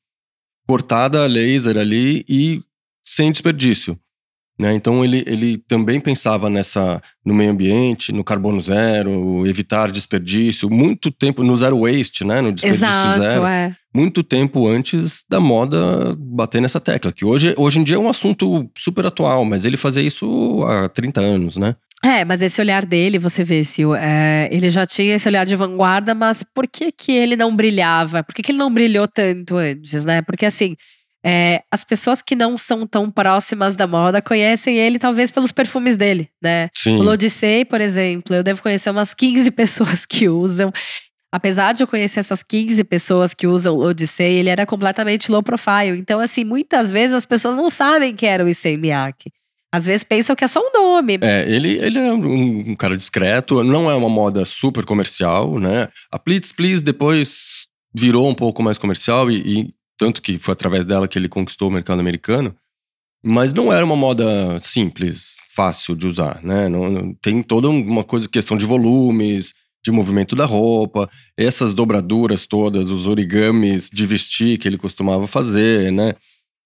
cortada 0.66 1.24
a 1.24 1.26
laser 1.26 1.76
ali 1.76 2.24
e 2.28 2.62
sem 3.04 3.32
desperdício. 3.32 3.98
Né? 4.60 4.74
Então 4.74 5.02
ele, 5.02 5.24
ele 5.26 5.56
também 5.56 5.98
pensava 5.98 6.50
nessa 6.50 7.02
no 7.24 7.32
meio 7.32 7.50
ambiente, 7.50 8.12
no 8.12 8.22
carbono 8.22 8.60
zero, 8.60 9.46
evitar 9.46 9.90
desperdício, 9.90 10.68
muito 10.68 11.10
tempo 11.10 11.42
no 11.42 11.56
zero 11.56 11.80
waste, 11.80 12.24
né? 12.24 12.42
No 12.42 12.52
desperdício 12.52 12.86
Exato, 12.86 13.18
zero. 13.20 13.46
É. 13.46 13.74
Muito 13.92 14.22
tempo 14.22 14.68
antes 14.68 15.24
da 15.28 15.40
moda 15.40 16.14
bater 16.18 16.60
nessa 16.60 16.78
tecla, 16.78 17.10
que 17.10 17.24
hoje, 17.24 17.54
hoje 17.56 17.80
em 17.80 17.84
dia 17.84 17.96
é 17.96 17.98
um 17.98 18.08
assunto 18.08 18.70
super 18.76 19.06
atual, 19.06 19.46
mas 19.46 19.64
ele 19.64 19.78
fazia 19.78 20.02
isso 20.02 20.62
há 20.64 20.90
30 20.90 21.20
anos, 21.22 21.56
né? 21.56 21.74
É, 22.02 22.24
mas 22.24 22.40
esse 22.40 22.60
olhar 22.60 22.86
dele, 22.86 23.18
você 23.18 23.44
vê, 23.44 23.62
Sil, 23.62 23.92
é, 23.94 24.48
ele 24.50 24.70
já 24.70 24.86
tinha 24.86 25.16
esse 25.16 25.28
olhar 25.28 25.44
de 25.44 25.54
vanguarda, 25.54 26.14
mas 26.14 26.42
por 26.54 26.66
que 26.66 26.90
que 26.90 27.12
ele 27.12 27.36
não 27.36 27.54
brilhava? 27.54 28.22
Por 28.24 28.34
que, 28.34 28.42
que 28.42 28.52
ele 28.52 28.58
não 28.58 28.72
brilhou 28.72 29.06
tanto 29.06 29.56
antes, 29.56 30.06
né? 30.06 30.22
Porque 30.22 30.46
assim, 30.46 30.76
é, 31.24 31.62
as 31.70 31.84
pessoas 31.84 32.22
que 32.22 32.34
não 32.34 32.56
são 32.56 32.86
tão 32.86 33.10
próximas 33.10 33.76
da 33.76 33.86
moda 33.86 34.22
conhecem 34.22 34.78
ele 34.78 34.98
talvez 34.98 35.30
pelos 35.30 35.52
perfumes 35.52 35.94
dele, 35.94 36.30
né? 36.42 36.70
Sim. 36.74 36.98
O 36.98 37.02
L'Odyssey, 37.02 37.66
por 37.66 37.82
exemplo, 37.82 38.34
eu 38.34 38.42
devo 38.42 38.62
conhecer 38.62 38.90
umas 38.90 39.12
15 39.12 39.50
pessoas 39.52 40.06
que 40.06 40.26
usam. 40.28 40.72
apesar 41.30 41.74
de 41.74 41.82
eu 41.82 41.86
conhecer 41.86 42.20
essas 42.20 42.42
15 42.42 42.82
pessoas 42.84 43.34
que 43.34 43.46
usam 43.46 43.76
o 43.76 43.80
Odyssey, 43.82 44.36
ele 44.36 44.48
era 44.48 44.64
completamente 44.64 45.30
low 45.30 45.42
profile. 45.42 45.98
Então, 45.98 46.18
assim, 46.18 46.44
muitas 46.44 46.90
vezes 46.90 47.14
as 47.14 47.26
pessoas 47.26 47.54
não 47.56 47.68
sabem 47.68 48.16
que 48.16 48.24
era 48.24 48.42
o 48.42 48.48
Issei 48.48 48.78
Miyake. 48.78 49.30
Às 49.72 49.86
vezes 49.86 50.02
pensam 50.02 50.34
que 50.34 50.42
é 50.42 50.48
só 50.48 50.60
um 50.60 50.72
nome. 50.72 51.18
É, 51.22 51.48
ele, 51.48 51.78
ele 51.78 51.98
é 51.98 52.12
um, 52.12 52.70
um 52.70 52.76
cara 52.76 52.96
discreto, 52.96 53.62
não 53.62 53.90
é 53.90 53.94
uma 53.94 54.08
moda 54.08 54.44
super 54.44 54.84
comercial, 54.84 55.60
né? 55.60 55.88
A 56.10 56.18
Please 56.18 56.52
Please 56.52 56.82
depois 56.82 57.66
virou 57.94 58.28
um 58.28 58.34
pouco 58.34 58.62
mais 58.62 58.78
comercial 58.78 59.30
e, 59.30 59.60
e 59.60 59.74
tanto 59.96 60.20
que 60.20 60.38
foi 60.38 60.52
através 60.52 60.84
dela 60.84 61.06
que 61.06 61.18
ele 61.18 61.28
conquistou 61.28 61.68
o 61.68 61.72
mercado 61.72 62.00
americano. 62.00 62.54
Mas 63.22 63.52
não 63.52 63.72
era 63.72 63.84
uma 63.84 63.96
moda 63.96 64.58
simples, 64.60 65.36
fácil 65.54 65.94
de 65.94 66.06
usar, 66.06 66.42
né? 66.42 66.68
Não, 66.68 67.14
tem 67.20 67.42
toda 67.42 67.68
uma 67.68 68.02
coisa, 68.02 68.26
questão 68.26 68.56
de 68.56 68.64
volumes, 68.64 69.52
de 69.84 69.90
movimento 69.90 70.34
da 70.34 70.46
roupa, 70.46 71.08
essas 71.36 71.74
dobraduras 71.74 72.46
todas, 72.46 72.88
os 72.88 73.06
origamis 73.06 73.90
de 73.92 74.06
vestir 74.06 74.58
que 74.58 74.66
ele 74.66 74.78
costumava 74.78 75.26
fazer, 75.26 75.92
né? 75.92 76.14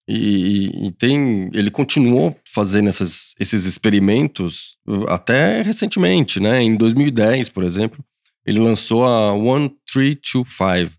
E, 0.07 0.87
e, 0.87 0.91
tem, 0.91 1.49
ele 1.51 1.71
continuou 1.71 2.39
fazendo 2.53 2.89
essas, 2.89 3.33
esses 3.39 3.65
experimentos 3.65 4.77
uh, 4.87 5.09
até 5.09 5.63
recentemente, 5.63 6.39
né? 6.39 6.61
Em 6.61 6.75
2010, 6.75 7.49
por 7.49 7.63
exemplo, 7.63 8.03
ele 8.45 8.59
lançou 8.59 9.03
a 9.05 9.33
1325, 9.33 10.91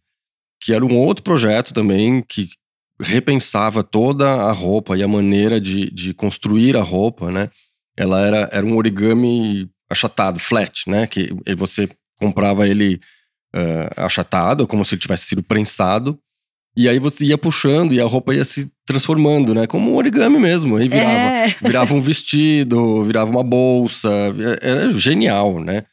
que 0.61 0.73
era 0.73 0.85
um 0.85 0.99
outro 0.99 1.23
projeto 1.23 1.73
também 1.73 2.21
que 2.21 2.49
repensava 3.01 3.85
toda 3.85 4.29
a 4.29 4.53
roupa 4.53 4.97
e 4.97 5.03
a 5.03 5.09
maneira 5.09 5.61
de, 5.61 5.91
de 5.91 6.13
construir 6.13 6.77
a 6.77 6.83
roupa, 6.83 7.31
né? 7.31 7.51
Ela 7.97 8.21
era, 8.27 8.49
era 8.53 8.67
um 8.67 8.77
origami 8.77 9.71
achatado, 9.89 10.41
flat, 10.41 10.89
né? 10.89 11.07
Que 11.07 11.29
você 11.57 11.89
comprava 12.19 12.67
ele 12.67 13.01
uh, 13.55 14.03
achatado, 14.03 14.67
como 14.67 14.85
se 14.85 14.95
ele 14.95 15.03
tivesse 15.03 15.27
sido 15.27 15.43
prensado. 15.43 16.19
E 16.77 16.89
aí 16.89 16.99
você 16.99 17.25
ia 17.25 17.39
puxando 17.39 17.93
e 17.93 18.01
a 18.01 18.05
roupa 18.05 18.35
ia 18.35 18.45
se 18.45 18.71
transformando, 18.85 19.55
né? 19.55 19.67
Como 19.67 19.91
um 19.91 19.97
origami 19.97 20.39
mesmo. 20.39 20.77
Aí 20.77 20.89
virava, 20.89 21.11
é. 21.11 21.49
virava 21.63 21.95
um 21.95 22.01
vestido, 22.01 23.03
virava 23.05 23.31
uma 23.31 23.43
bolsa. 23.43 24.11
Era 24.61 24.91
genial, 24.91 25.59
né? 25.59 25.85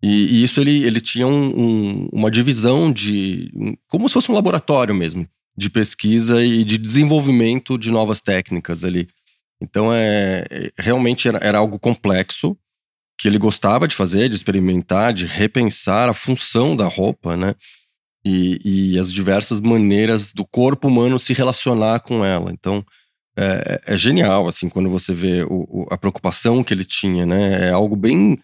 E, 0.00 0.08
e 0.08 0.42
isso 0.44 0.60
ele, 0.60 0.84
ele 0.84 1.00
tinha 1.00 1.26
um, 1.26 1.46
um, 1.48 2.08
uma 2.12 2.30
divisão 2.30 2.92
de. 2.92 3.50
como 3.88 4.08
se 4.08 4.14
fosse 4.14 4.30
um 4.30 4.34
laboratório 4.34 4.94
mesmo, 4.94 5.28
de 5.56 5.68
pesquisa 5.68 6.42
e 6.44 6.62
de 6.62 6.78
desenvolvimento 6.78 7.76
de 7.76 7.90
novas 7.90 8.20
técnicas 8.20 8.84
ali. 8.84 9.08
Então, 9.60 9.92
é, 9.92 10.46
é 10.48 10.70
realmente 10.78 11.26
era, 11.26 11.38
era 11.38 11.58
algo 11.58 11.80
complexo 11.80 12.56
que 13.18 13.26
ele 13.26 13.38
gostava 13.38 13.88
de 13.88 13.96
fazer, 13.96 14.28
de 14.28 14.36
experimentar, 14.36 15.12
de 15.12 15.26
repensar 15.26 16.08
a 16.08 16.14
função 16.14 16.76
da 16.76 16.86
roupa, 16.86 17.36
né? 17.36 17.56
E, 18.28 18.92
e 18.92 18.98
as 18.98 19.12
diversas 19.12 19.60
maneiras 19.60 20.32
do 20.32 20.44
corpo 20.44 20.88
humano 20.88 21.18
se 21.18 21.32
relacionar 21.32 22.00
com 22.00 22.24
ela. 22.24 22.52
Então, 22.52 22.84
é, 23.36 23.80
é 23.86 23.96
genial, 23.96 24.48
assim, 24.48 24.68
quando 24.68 24.90
você 24.90 25.14
vê 25.14 25.44
o, 25.44 25.66
o, 25.68 25.86
a 25.90 25.96
preocupação 25.96 26.64
que 26.64 26.74
ele 26.74 26.84
tinha, 26.84 27.24
né? 27.24 27.68
É 27.68 27.70
algo 27.70 27.94
bem 27.94 28.38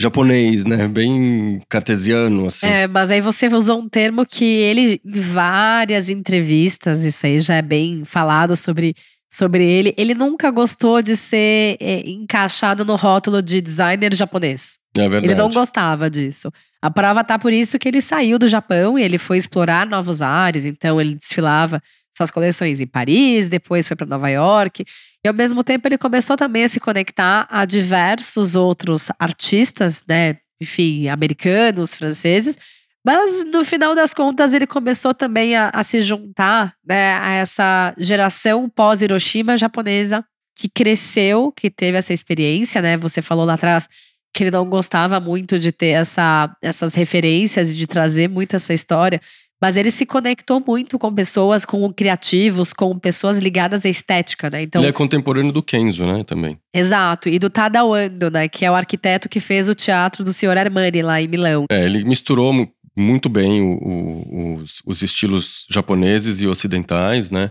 japonês, 0.00 0.64
né? 0.64 0.88
Bem 0.88 1.60
cartesiano, 1.68 2.46
assim. 2.46 2.66
É, 2.66 2.88
mas 2.88 3.10
aí 3.10 3.20
você 3.20 3.46
usou 3.48 3.78
um 3.78 3.88
termo 3.88 4.26
que 4.26 4.44
ele, 4.44 5.00
em 5.04 5.20
várias 5.20 6.08
entrevistas, 6.08 7.04
isso 7.04 7.26
aí 7.26 7.38
já 7.38 7.54
é 7.54 7.62
bem 7.62 8.04
falado 8.04 8.56
sobre, 8.56 8.96
sobre 9.30 9.64
ele. 9.64 9.94
Ele 9.96 10.14
nunca 10.14 10.50
gostou 10.50 11.00
de 11.00 11.16
ser 11.16 11.76
é, 11.78 12.08
encaixado 12.08 12.84
no 12.84 12.96
rótulo 12.96 13.40
de 13.40 13.60
designer 13.60 14.12
japonês. 14.14 14.78
É 14.96 15.02
verdade. 15.02 15.26
Ele 15.26 15.34
não 15.34 15.50
gostava 15.50 16.10
disso. 16.10 16.50
A 16.82 16.90
prova 16.90 17.22
tá 17.22 17.38
por 17.38 17.52
isso 17.52 17.78
que 17.78 17.88
ele 17.88 18.00
saiu 18.00 18.38
do 18.38 18.48
Japão 18.48 18.98
e 18.98 19.02
ele 19.02 19.18
foi 19.18 19.36
explorar 19.36 19.86
novos 19.86 20.22
ares. 20.22 20.64
Então 20.64 21.00
ele 21.00 21.14
desfilava 21.14 21.82
suas 22.16 22.30
coleções 22.30 22.80
em 22.80 22.86
Paris, 22.86 23.48
depois 23.48 23.86
foi 23.86 23.96
para 23.96 24.06
Nova 24.06 24.28
York. 24.28 24.84
E 25.22 25.28
ao 25.28 25.34
mesmo 25.34 25.62
tempo 25.62 25.86
ele 25.86 25.98
começou 25.98 26.36
também 26.36 26.64
a 26.64 26.68
se 26.68 26.80
conectar 26.80 27.46
a 27.50 27.64
diversos 27.64 28.56
outros 28.56 29.08
artistas, 29.18 30.02
né? 30.08 30.38
Enfim, 30.60 31.08
americanos, 31.08 31.94
franceses. 31.94 32.58
Mas 33.04 33.44
no 33.50 33.64
final 33.64 33.94
das 33.94 34.12
contas 34.12 34.52
ele 34.52 34.66
começou 34.66 35.14
também 35.14 35.56
a, 35.56 35.70
a 35.72 35.82
se 35.82 36.02
juntar 36.02 36.74
né, 36.86 37.14
a 37.14 37.32
essa 37.32 37.94
geração 37.98 38.68
pós-Hiroshima 38.68 39.56
japonesa 39.56 40.24
que 40.54 40.68
cresceu, 40.68 41.50
que 41.52 41.70
teve 41.70 41.96
essa 41.96 42.12
experiência, 42.12 42.82
né? 42.82 42.98
Você 42.98 43.22
falou 43.22 43.46
lá 43.46 43.54
atrás 43.54 43.88
que 44.34 44.44
ele 44.44 44.50
não 44.50 44.68
gostava 44.68 45.18
muito 45.18 45.58
de 45.58 45.72
ter 45.72 45.88
essa, 45.88 46.54
essas 46.62 46.94
referências 46.94 47.70
e 47.70 47.74
de 47.74 47.86
trazer 47.86 48.28
muito 48.28 48.56
essa 48.56 48.72
história. 48.72 49.20
Mas 49.60 49.76
ele 49.76 49.90
se 49.90 50.06
conectou 50.06 50.62
muito 50.66 50.98
com 50.98 51.12
pessoas, 51.12 51.66
com 51.66 51.92
criativos, 51.92 52.72
com 52.72 52.98
pessoas 52.98 53.36
ligadas 53.36 53.84
à 53.84 53.90
estética, 53.90 54.48
né? 54.48 54.62
Então, 54.62 54.80
ele 54.80 54.88
é 54.88 54.92
contemporâneo 54.92 55.52
do 55.52 55.62
Kenzo, 55.62 56.06
né, 56.06 56.24
também. 56.24 56.58
Exato, 56.74 57.28
e 57.28 57.38
do 57.38 57.50
Tadao 57.50 57.92
Ando, 57.92 58.30
né, 58.30 58.48
que 58.48 58.64
é 58.64 58.70
o 58.70 58.74
arquiteto 58.74 59.28
que 59.28 59.38
fez 59.38 59.68
o 59.68 59.74
teatro 59.74 60.24
do 60.24 60.32
Sr. 60.32 60.56
Armani 60.56 61.02
lá 61.02 61.20
em 61.20 61.28
Milão. 61.28 61.66
É, 61.70 61.84
ele 61.84 62.02
misturou 62.04 62.54
muito 62.96 63.28
bem 63.28 63.60
o, 63.60 63.74
o, 63.74 64.54
os, 64.54 64.82
os, 64.86 65.02
estilos 65.02 65.66
japoneses 65.70 66.40
e 66.40 66.46
ocidentais, 66.46 67.30
né? 67.30 67.50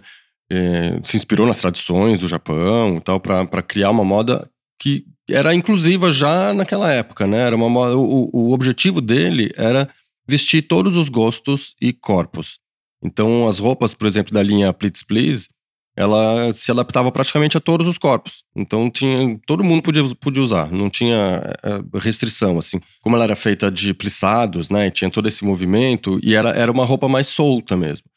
É, 0.52 1.00
se 1.04 1.16
inspirou 1.16 1.46
nas 1.46 1.58
tradições 1.58 2.22
do 2.22 2.28
Japão 2.28 2.98
e 2.98 3.02
tal, 3.02 3.20
para 3.20 3.62
criar 3.62 3.92
uma 3.92 4.04
moda 4.04 4.50
que 4.82 5.06
era 5.30 5.54
inclusiva 5.54 6.12
já 6.12 6.54
naquela 6.54 6.92
época, 6.92 7.26
né? 7.28 7.40
Era 7.40 7.56
uma 7.56 7.96
o, 7.96 8.30
o 8.32 8.52
objetivo 8.52 9.02
dele 9.02 9.52
era 9.56 9.90
vestir 10.28 10.64
todos 10.64 10.96
os 10.96 11.10
gostos 11.10 11.76
e 11.82 11.92
corpos. 11.92 12.60
Então, 13.04 13.48
as 13.48 13.60
roupas, 13.60 13.94
por 13.94 14.08
exemplo, 14.08 14.34
da 14.34 14.44
linha 14.44 14.74
Please 14.74 15.06
Please, 15.06 15.50
ela 15.96 16.54
se 16.54 16.72
adaptava 16.72 17.12
praticamente 17.12 17.58
a 17.58 17.62
todos 17.62 17.88
os 17.88 17.98
corpos. 17.98 18.44
Então, 18.56 18.90
tinha 18.90 19.40
todo 19.46 19.64
mundo 19.64 19.82
podia, 19.82 20.04
podia 20.16 20.44
usar, 20.44 20.72
não 20.72 20.90
tinha 20.90 21.42
eh, 21.64 21.82
restrição, 21.96 22.58
assim. 22.58 22.80
Como 23.02 23.16
ela 23.16 23.26
era 23.26 23.36
feita 23.36 23.72
de 23.72 23.94
plissados, 23.94 24.70
né, 24.70 24.90
tinha 24.92 25.10
todo 25.10 25.28
esse 25.28 25.44
movimento, 25.44 26.20
e 26.24 26.36
era, 26.36 26.50
era 26.52 26.72
uma 26.72 26.86
roupa 26.86 27.08
mais 27.10 27.28
solta 27.28 27.76
mesmo. 27.76 28.08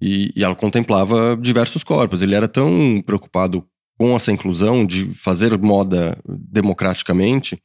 E, 0.00 0.32
e 0.36 0.44
ela 0.44 0.54
contemplava 0.54 1.36
diversos 1.40 1.82
corpos. 1.82 2.22
Ele 2.22 2.34
era 2.34 2.48
tão 2.48 3.02
preocupado 3.04 3.66
com 3.98 4.14
essa 4.14 4.32
inclusão 4.32 4.84
de 4.84 5.12
fazer 5.12 5.56
moda 5.58 6.18
democraticamente, 6.26 7.60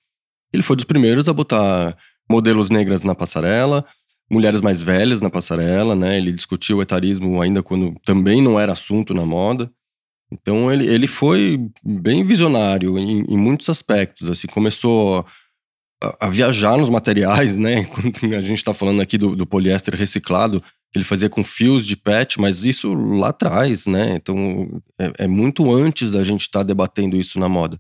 ele 0.54 0.64
foi 0.64 0.76
dos 0.76 0.86
primeiros 0.86 1.28
a 1.28 1.34
botar 1.34 1.98
modelos 2.30 2.70
negras 2.70 3.04
na 3.04 3.14
passarela, 3.14 3.86
mulheres 4.30 4.62
mais 4.62 4.82
velhas 4.82 5.20
na 5.20 5.30
passarela, 5.30 5.96
né? 5.96 6.18
Ele 6.18 6.32
discutiu 6.32 6.78
o 6.78 6.82
etarismo 6.82 7.42
ainda 7.42 7.62
quando 7.62 7.94
também 8.06 8.42
não 8.42 8.60
era 8.60 8.72
assunto 8.72 9.14
na 9.14 9.26
moda. 9.26 9.70
Então 10.32 10.72
ele, 10.72 10.88
ele 10.88 11.08
foi 11.08 11.60
bem 11.84 12.24
visionário 12.24 12.98
em, 12.98 13.26
em 13.28 13.38
muitos 13.38 13.68
aspectos. 13.68 14.30
Assim, 14.30 14.48
começou 14.48 15.26
a, 16.02 16.28
a, 16.28 16.30
viajar 16.30 16.78
nos 16.78 16.90
materiais, 16.90 17.58
né? 17.58 17.84
Quando 17.92 18.36
a 18.36 18.42
gente 18.42 18.60
está 18.60 18.74
falando 18.74 19.02
aqui 19.02 19.18
do, 19.18 19.36
do 19.36 19.46
poliéster 19.46 19.94
reciclado, 19.94 20.64
ele 20.94 21.06
fazia 21.06 21.30
com 21.30 21.44
fios 21.44 21.86
de 21.86 21.96
PET, 21.96 22.40
mas 22.40 22.64
isso 22.64 22.94
lá 22.94 23.30
atrás, 23.30 23.86
né? 23.86 24.16
Então 24.16 24.82
é, 25.00 25.24
é 25.24 25.28
muito 25.28 25.74
antes 25.74 26.12
da 26.12 26.24
gente 26.24 26.42
estar 26.42 26.60
tá 26.60 26.64
debatendo 26.64 27.16
isso 27.16 27.40
na 27.40 27.48
moda. 27.48 27.80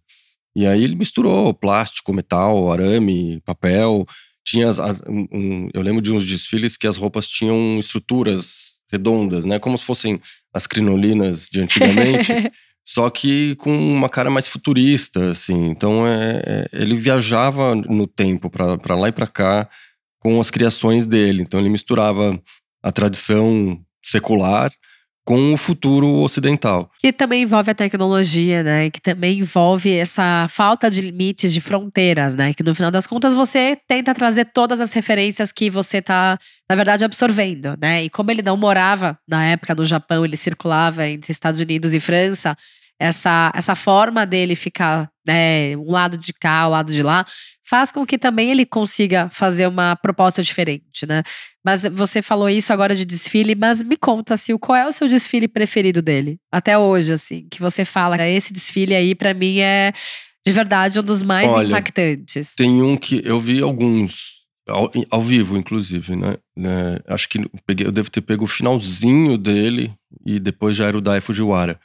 E 0.56 0.65
aí 0.65 0.84
ele 0.84 0.96
misturou 0.96 1.53
plástico, 1.53 2.13
metal, 2.13 2.72
arame, 2.72 3.41
papel, 3.46 4.06
tinha 4.44 4.68
as, 4.68 4.80
as, 4.80 5.01
um, 5.08 5.70
eu 5.74 5.82
lembro 5.82 6.01
de 6.01 6.12
uns 6.12 6.25
desfiles 6.25 6.77
que 6.77 6.88
as 6.88 6.98
roupas 6.98 7.27
tinham 7.27 7.77
estruturas 7.80 8.82
redondas, 8.91 9.46
né? 9.46 9.60
Como 9.60 9.77
se 9.77 9.84
fossem 9.84 10.22
as 10.53 10.68
crinolinas 10.68 11.48
de 11.50 11.62
antigamente, 11.62 12.32
só 12.86 13.10
que 13.10 13.56
com 13.56 13.72
uma 13.94 14.10
cara 14.10 14.30
mais 14.30 14.48
futurista, 14.48 15.32
assim. 15.32 15.68
Então 15.68 16.08
é, 16.08 16.41
é, 16.46 16.70
ele 16.74 16.96
viajava 16.96 17.75
no 17.75 18.08
tempo 18.08 18.50
para 18.50 18.96
lá 18.96 19.10
e 19.10 19.13
para 19.13 19.27
cá 19.27 19.70
com 20.20 20.39
as 20.39 20.51
criações 20.51 21.06
dele. 21.06 21.41
Então 21.41 21.60
ele 21.60 21.70
misturava 21.70 22.39
a 22.82 22.92
tradição 22.92 23.80
secular 24.04 24.72
com 25.24 25.54
o 25.54 25.58
futuro 25.58 26.08
ocidental. 26.08 26.90
Que 27.00 27.14
também 27.14 27.44
envolve 27.44 27.70
a 27.70 27.76
tecnologia, 27.76 28.64
né? 28.64 28.90
Que 28.90 29.00
também 29.00 29.40
envolve 29.40 29.92
essa 29.92 30.48
falta 30.50 30.90
de 30.90 31.02
limites, 31.02 31.54
de 31.54 31.62
fronteiras, 31.62 32.34
né? 32.34 32.54
Que 32.54 32.64
no 32.64 32.74
final 32.74 32.90
das 32.90 33.06
contas 33.06 33.36
você 33.36 33.78
tenta 33.88 34.14
trazer 34.16 34.46
todas 34.46 34.82
as 34.82 34.92
referências 34.94 35.52
que 35.52 35.70
você 35.70 36.00
está, 36.00 36.40
na 36.70 36.76
verdade, 36.76 37.06
absorvendo, 37.06 37.78
né? 37.80 38.04
E 38.04 38.10
como 38.10 38.32
ele 38.32 38.42
não 38.42 38.58
morava 38.58 39.18
na 39.28 39.46
época 39.46 39.76
no 39.76 39.86
Japão, 39.86 40.26
ele 40.26 40.38
circulava 40.38 41.08
entre 41.08 41.32
Estados 41.32 41.60
Unidos 41.60 41.94
e 41.94 42.00
França, 42.00 42.56
essa, 43.01 43.51
essa 43.55 43.74
forma 43.74 44.27
dele 44.27 44.55
ficar 44.55 45.10
né, 45.25 45.75
um 45.75 45.91
lado 45.91 46.17
de 46.20 46.31
cá, 46.31 46.67
um 46.67 46.72
lado 46.72 46.93
de 46.93 47.01
lá, 47.01 47.25
faz 47.67 47.91
com 47.91 48.05
que 48.05 48.15
também 48.15 48.51
ele 48.51 48.63
consiga 48.63 49.27
fazer 49.31 49.65
uma 49.65 49.96
proposta 49.96 50.43
diferente, 50.43 51.08
né? 51.08 51.24
Mas 51.65 51.84
você 51.91 52.22
falou 52.22 52.48
isso 52.48 52.72
agora 52.72 52.96
de 52.96 53.03
desfile, 53.03 53.55
mas 53.55 53.81
me 53.81 53.98
conta, 53.98 54.38
Sil, 54.38 54.60
qual 54.60 54.75
é 54.75 54.88
o 54.88 54.91
seu 54.91 55.08
desfile 55.08 55.48
preferido 55.48 56.00
dele? 56.00 56.38
Até 56.51 56.77
hoje, 56.77 57.12
assim, 57.12 57.48
que 57.50 57.60
você 57.60 57.84
fala, 57.84 58.27
esse 58.27 58.53
desfile 58.53 58.93
aí 58.93 59.15
para 59.15 59.34
mim 59.34 59.60
é 59.60 59.91
de 60.46 60.51
verdade 60.53 61.00
um 61.00 61.03
dos 61.03 61.24
mais 61.24 61.50
Olha, 61.50 61.67
impactantes. 61.67 62.53
Tem 62.55 62.84
um 62.84 62.96
que 62.96 63.22
eu 63.25 63.41
vi 63.41 63.62
alguns 63.62 64.41
Ao, 64.67 64.91
ao 65.10 65.22
vivo, 65.24 65.58
inclusive, 65.58 66.15
né? 66.15 66.38
É, 66.55 67.01
acho 67.13 67.27
que 67.27 67.39
eu, 67.39 67.50
peguei, 67.65 67.88
eu 67.88 67.91
devo 67.91 68.12
ter 68.12 68.22
pego 68.22 68.43
o 68.43 68.48
finalzinho 68.48 69.39
dele 69.39 69.91
e 70.24 70.39
depois 70.39 70.75
já 70.75 70.88
era 70.88 70.98
o 70.98 71.01
Dai 71.01 71.20
Fujiwara, 71.20 71.79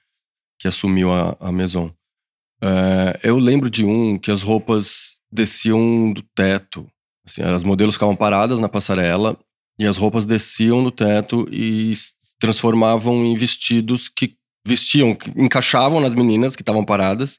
que 0.58 0.68
assumiu 0.68 1.12
a, 1.12 1.36
a 1.40 1.52
Maison. 1.52 1.92
É, 2.62 3.20
eu 3.22 3.38
lembro 3.38 3.68
de 3.68 3.84
um 3.84 4.18
que 4.18 4.30
as 4.30 4.42
roupas 4.42 5.16
desciam 5.30 6.12
do 6.12 6.22
teto. 6.34 6.86
Assim, 7.26 7.42
as 7.42 7.62
modelos 7.62 7.94
ficavam 7.94 8.16
paradas 8.16 8.58
na 8.58 8.68
passarela 8.68 9.38
e 9.78 9.86
as 9.86 9.96
roupas 9.96 10.24
desciam 10.24 10.82
do 10.82 10.90
teto 10.90 11.46
e 11.50 11.92
transformavam 12.38 13.24
em 13.24 13.34
vestidos 13.34 14.08
que 14.08 14.36
vestiam, 14.66 15.14
que 15.14 15.30
encaixavam 15.36 16.00
nas 16.00 16.14
meninas 16.14 16.56
que 16.56 16.62
estavam 16.62 16.84
paradas 16.84 17.38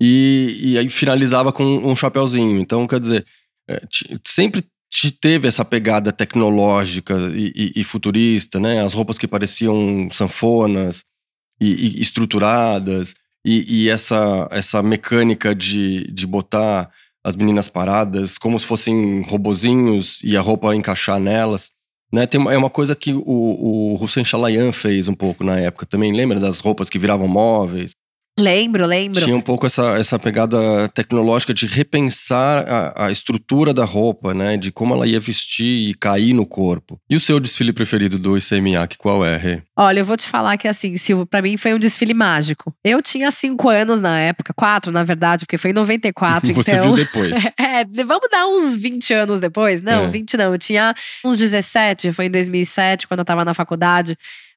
e, 0.00 0.56
e 0.62 0.78
aí 0.78 0.88
finalizava 0.88 1.52
com 1.52 1.64
um 1.64 1.96
chapéuzinho. 1.96 2.60
Então, 2.60 2.86
quer 2.86 3.00
dizer, 3.00 3.26
é, 3.68 3.80
sempre 4.26 4.64
te 4.90 5.10
teve 5.10 5.48
essa 5.48 5.64
pegada 5.64 6.12
tecnológica 6.12 7.14
e, 7.34 7.52
e, 7.54 7.80
e, 7.80 7.84
futurista, 7.84 8.60
né? 8.60 8.80
As 8.80 8.94
roupas 8.94 9.18
que 9.18 9.26
pareciam 9.26 10.08
sanfonas 10.12 11.00
e, 11.60 12.00
estruturadas 12.00 13.14
e, 13.44 13.88
essa, 13.88 14.48
essa 14.50 14.82
mecânica 14.82 15.54
de, 15.54 16.10
de 16.12 16.26
botar 16.26 16.90
as 17.24 17.36
meninas 17.36 17.68
paradas 17.68 18.38
como 18.38 18.58
se 18.58 18.66
fossem 18.66 19.22
robozinhos 19.22 20.20
e 20.22 20.36
a 20.36 20.40
roupa 20.40 20.74
encaixar 20.74 21.20
nelas. 21.20 21.70
Né, 22.12 22.26
tem, 22.26 22.40
é 22.40 22.56
uma 22.56 22.70
coisa 22.70 22.94
que 22.94 23.12
o, 23.12 23.22
o 23.24 23.94
Hussein 24.02 24.24
Chalayan 24.24 24.72
fez 24.72 25.08
um 25.08 25.14
pouco 25.14 25.42
na 25.44 25.58
época 25.58 25.86
também. 25.86 26.12
Lembra 26.12 26.38
das 26.38 26.60
roupas 26.60 26.88
que 26.88 26.98
viravam 26.98 27.26
móveis? 27.28 27.92
Lembro, 28.38 28.84
lembro. 28.84 29.22
Tinha 29.22 29.34
um 29.34 29.40
pouco 29.40 29.64
essa, 29.64 29.96
essa 29.98 30.18
pegada 30.18 30.88
tecnológica 30.90 31.54
de 31.54 31.66
repensar 31.66 32.66
a, 32.68 33.06
a, 33.06 33.10
estrutura 33.10 33.72
da 33.72 33.84
roupa, 33.84 34.34
né? 34.34 34.58
De 34.58 34.70
como 34.70 34.92
ela 34.92 35.06
ia 35.06 35.18
vestir 35.18 35.88
e 35.88 35.94
cair 35.94 36.34
no 36.34 36.44
corpo. 36.44 37.00
E 37.08 37.16
o 37.16 37.20
seu 37.20 37.40
desfile 37.40 37.72
preferido 37.72 38.18
do 38.18 38.36
ICMIAC, 38.36 38.98
qual 38.98 39.24
é, 39.24 39.38
Rê? 39.38 39.62
Olha, 39.74 40.00
eu 40.00 40.04
vou 40.04 40.18
te 40.18 40.28
falar 40.28 40.58
que 40.58 40.68
assim, 40.68 40.98
Silvio, 40.98 41.24
pra 41.24 41.40
mim 41.40 41.56
foi 41.56 41.72
um 41.72 41.78
desfile 41.78 42.12
mágico. 42.12 42.74
Eu 42.84 43.00
tinha 43.00 43.30
cinco 43.30 43.70
anos 43.70 44.02
na 44.02 44.18
época, 44.18 44.52
quatro 44.54 44.92
na 44.92 45.02
verdade, 45.02 45.46
porque 45.46 45.56
foi 45.56 45.70
em 45.70 45.74
94, 45.74 46.52
Você 46.54 46.72
então… 46.72 46.94
viu 46.94 47.04
depois. 47.04 47.32
é, 47.58 47.84
vamos 48.04 48.28
dar 48.30 48.46
uns 48.46 48.76
20 48.76 49.14
anos 49.14 49.40
depois? 49.40 49.80
Não, 49.80 50.04
é. 50.04 50.08
20 50.08 50.36
não, 50.36 50.52
eu 50.52 50.58
tinha 50.58 50.94
uns 51.24 51.38
17, 51.38 52.12
foi 52.12 52.26
em 52.26 52.30
2007, 52.30 53.08
quando 53.08 53.20
eu 53.20 53.24
tava 53.24 53.46
na 53.46 53.54
faculdade. 53.54 54.16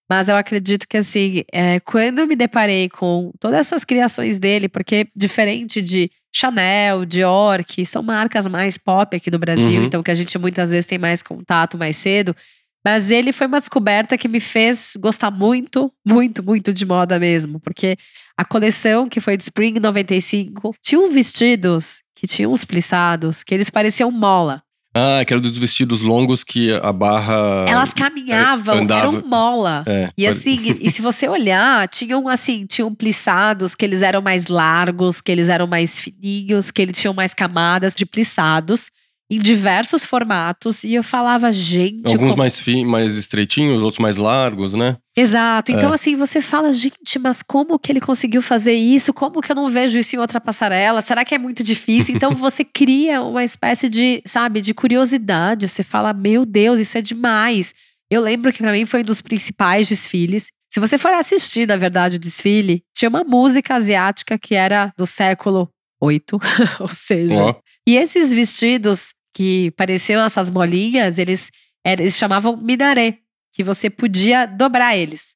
Mas 0.10 0.28
eu 0.28 0.36
acredito 0.36 0.88
que, 0.88 0.98
assim, 0.98 1.44
é, 1.52 1.80
quando 1.80 2.20
eu 2.20 2.28
me 2.28 2.36
deparei 2.36 2.90
com 2.90 3.32
todas 3.40 3.60
essas 3.60 3.86
criações 3.86 4.40
dele, 4.40 4.68
porque 4.68 5.08
diferente 5.16 5.82
de 5.82 6.10
Chanel, 6.34 7.06
Dior, 7.06 7.64
que 7.64 7.86
são 7.86 8.02
marcas 8.02 8.48
mais 8.48 8.78
pop 8.78 9.16
aqui 9.16 9.30
no 9.30 9.38
Brasil, 9.38 9.82
uhum. 9.82 9.86
então 9.86 10.02
que 10.02 10.12
a 10.12 10.16
gente 10.16 10.38
muitas 10.40 10.72
vezes 10.72 10.86
tem 10.86 10.98
mais 10.98 11.22
contato 11.22 11.78
mais 11.78 11.96
cedo. 11.96 12.36
Mas 12.84 13.12
ele 13.12 13.34
foi 13.34 13.46
uma 13.46 13.60
descoberta 13.60 14.18
que 14.18 14.28
me 14.28 14.40
fez 14.40 14.94
gostar 15.00 15.30
muito, 15.30 15.92
muito, 16.06 16.42
muito 16.42 16.74
de 16.74 16.86
moda 16.86 17.20
mesmo. 17.20 17.60
Porque 17.60 17.98
a 18.38 18.46
coleção 18.46 19.08
que 19.08 19.20
foi 19.20 19.36
de 19.36 19.44
Spring 19.44 19.80
95 19.80 20.74
tinha 20.82 21.10
vestidos 21.10 22.02
que 22.16 22.26
tinham 22.26 22.54
uns 22.54 22.66
plissados 22.66 23.44
que 23.44 23.54
eles 23.54 23.70
pareciam 23.70 24.10
mola. 24.10 24.64
Ah, 24.94 25.24
que 25.26 25.32
era 25.34 25.42
dos 25.42 25.58
vestidos 25.58 26.02
longos 26.02 26.44
que 26.44 26.72
a 26.74 26.92
barra. 26.92 27.66
Elas 27.68 27.94
caminhavam, 27.94 28.80
andava. 28.80 29.18
eram 29.18 29.28
mola. 29.28 29.84
É, 29.88 30.12
e 30.18 30.26
assim, 30.26 30.78
e 30.80 30.90
se 30.90 31.02
você 31.02 31.28
olhar, 31.28 31.88
tinham 31.88 32.28
assim, 32.28 32.66
tinham 32.66 32.94
plissados 32.94 33.76
que 33.76 33.86
eles 33.86 34.02
eram 34.02 34.22
mais 34.22 34.48
largos, 34.48 35.22
que 35.22 35.32
eles 35.32 35.48
eram 35.48 35.68
mais 35.68 36.00
fininhos, 36.00 36.72
que 36.72 36.82
eles 36.82 37.00
tinham 37.00 37.14
mais 37.14 37.34
camadas 37.34 37.94
de 37.94 38.06
plissados 38.06 38.90
em 39.32 39.38
diversos 39.38 40.04
formatos 40.04 40.84
e 40.84 40.96
eu 40.96 41.04
falava, 41.04 41.52
gente. 41.52 42.08
Alguns 42.08 42.30
como... 42.30 42.38
mais, 42.38 42.60
fi, 42.60 42.84
mais 42.84 43.16
estreitinhos, 43.16 43.82
outros 43.82 44.00
mais 44.00 44.18
largos, 44.18 44.74
né? 44.74 44.98
Exato. 45.16 45.72
Então, 45.72 45.92
é. 45.92 45.96
assim, 45.96 46.16
você 46.16 46.42
fala, 46.42 46.74
gente, 46.74 47.20
mas 47.20 47.44
como 47.44 47.78
que 47.78 47.92
ele 47.92 48.02
conseguiu 48.02 48.42
fazer 48.42 48.74
isso? 48.74 49.14
Como 49.14 49.40
que 49.40 49.52
eu 49.52 49.56
não 49.56 49.70
vejo 49.70 50.00
isso 50.00 50.16
em 50.16 50.20
outra 50.20 50.42
passarela? 50.42 51.02
Será 51.02 51.24
que 51.24 51.36
é 51.36 51.38
muito 51.38 51.62
difícil? 51.62 52.16
Então, 52.16 52.34
você 52.36 52.64
cria 52.64 53.22
uma 53.22 53.44
espécie 53.44 53.88
de, 53.88 54.24
sabe, 54.26 54.62
de 54.62 54.74
curiosidade. 54.74 55.68
Você 55.68 55.84
fala, 55.84 56.12
meu 56.12 56.44
Deus, 56.44 56.80
isso 56.80 56.98
é 56.98 57.02
demais. 57.02 57.76
Eu 58.10 58.22
lembro 58.22 58.52
que 58.52 58.60
para 58.60 58.72
mim 58.72 58.88
foi 58.88 59.02
um 59.02 59.06
dos 59.06 59.22
principais 59.22 59.88
desfiles. 59.88 60.48
Se 60.72 60.80
você 60.80 60.98
for 60.98 61.14
assistir, 61.14 61.68
na 61.68 61.78
verdade, 61.78 62.16
o 62.16 62.20
desfile, 62.20 62.82
tinha 62.96 63.10
uma 63.10 63.24
música 63.24 63.76
asiática 63.76 64.40
que 64.40 64.56
era 64.56 64.92
do 64.98 65.06
século 65.06 65.70
8, 66.02 66.40
ou 66.80 66.88
seja, 66.88 67.46
oh. 67.46 67.56
e 67.86 67.98
esses 67.98 68.34
vestidos 68.34 69.14
que 69.40 69.72
pareciam 69.78 70.22
essas 70.22 70.50
bolinhas, 70.50 71.18
eles, 71.18 71.50
eles 71.86 72.18
chamavam 72.18 72.58
minaré, 72.58 73.20
que 73.54 73.64
você 73.64 73.90
podia 73.90 74.46
dobrar 74.46 74.98
eles. 74.98 75.34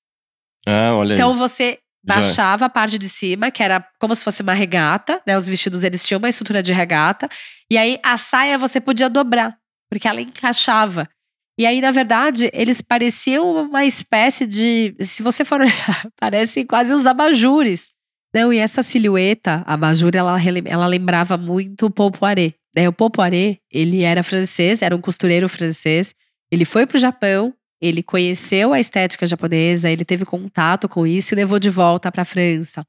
Ah, 0.67 0.93
olha 0.93 1.13
Então 1.13 1.31
aí. 1.31 1.37
você 1.37 1.77
baixava 2.05 2.59
Já. 2.59 2.65
a 2.65 2.69
parte 2.69 2.97
de 2.97 3.07
cima, 3.07 3.49
que 3.49 3.63
era 3.63 3.81
como 4.01 4.13
se 4.13 4.21
fosse 4.21 4.41
uma 4.41 4.53
regata, 4.53 5.21
né? 5.25 5.37
Os 5.37 5.47
vestidos 5.47 5.85
eles 5.85 6.05
tinham 6.05 6.19
uma 6.19 6.27
estrutura 6.27 6.61
de 6.61 6.73
regata, 6.73 7.29
e 7.71 7.77
aí 7.77 7.97
a 8.03 8.17
saia 8.17 8.57
você 8.57 8.81
podia 8.81 9.09
dobrar, 9.09 9.57
porque 9.89 10.05
ela 10.05 10.19
encaixava. 10.19 11.07
E 11.57 11.65
aí, 11.65 11.79
na 11.79 11.91
verdade, 11.91 12.49
eles 12.51 12.81
pareciam 12.81 13.55
uma 13.67 13.85
espécie 13.85 14.45
de. 14.45 14.93
Se 14.99 15.23
você 15.23 15.45
for 15.45 15.61
olhar, 15.63 16.07
parecem 16.19 16.65
quase 16.65 16.93
uns 16.93 17.07
abajures. 17.07 17.92
Não, 18.33 18.51
e 18.51 18.57
essa 18.57 18.81
silhueta, 18.81 19.63
a 19.65 19.75
abajur, 19.75 20.11
ela, 20.15 20.37
ela 20.65 20.87
lembrava 20.87 21.37
muito 21.37 21.85
o 21.85 22.11
Poiret. 22.11 22.55
Né? 22.75 22.89
O 22.89 22.93
Poiret, 22.93 23.59
ele 23.71 24.01
era 24.01 24.23
francês, 24.23 24.81
era 24.81 24.95
um 24.95 25.01
costureiro 25.01 25.47
francês. 25.47 26.15
Ele 26.51 26.65
foi 26.65 26.87
para 26.87 26.97
o 26.97 26.99
Japão, 26.99 27.53
ele 27.81 28.01
conheceu 28.01 28.73
a 28.73 28.79
estética 28.79 29.27
japonesa, 29.27 29.89
ele 29.89 30.05
teve 30.05 30.25
contato 30.25 30.87
com 30.89 31.05
isso 31.05 31.33
e 31.33 31.35
levou 31.35 31.59
de 31.59 31.69
volta 31.69 32.11
para 32.11 32.21
a 32.21 32.25
França. 32.25 32.83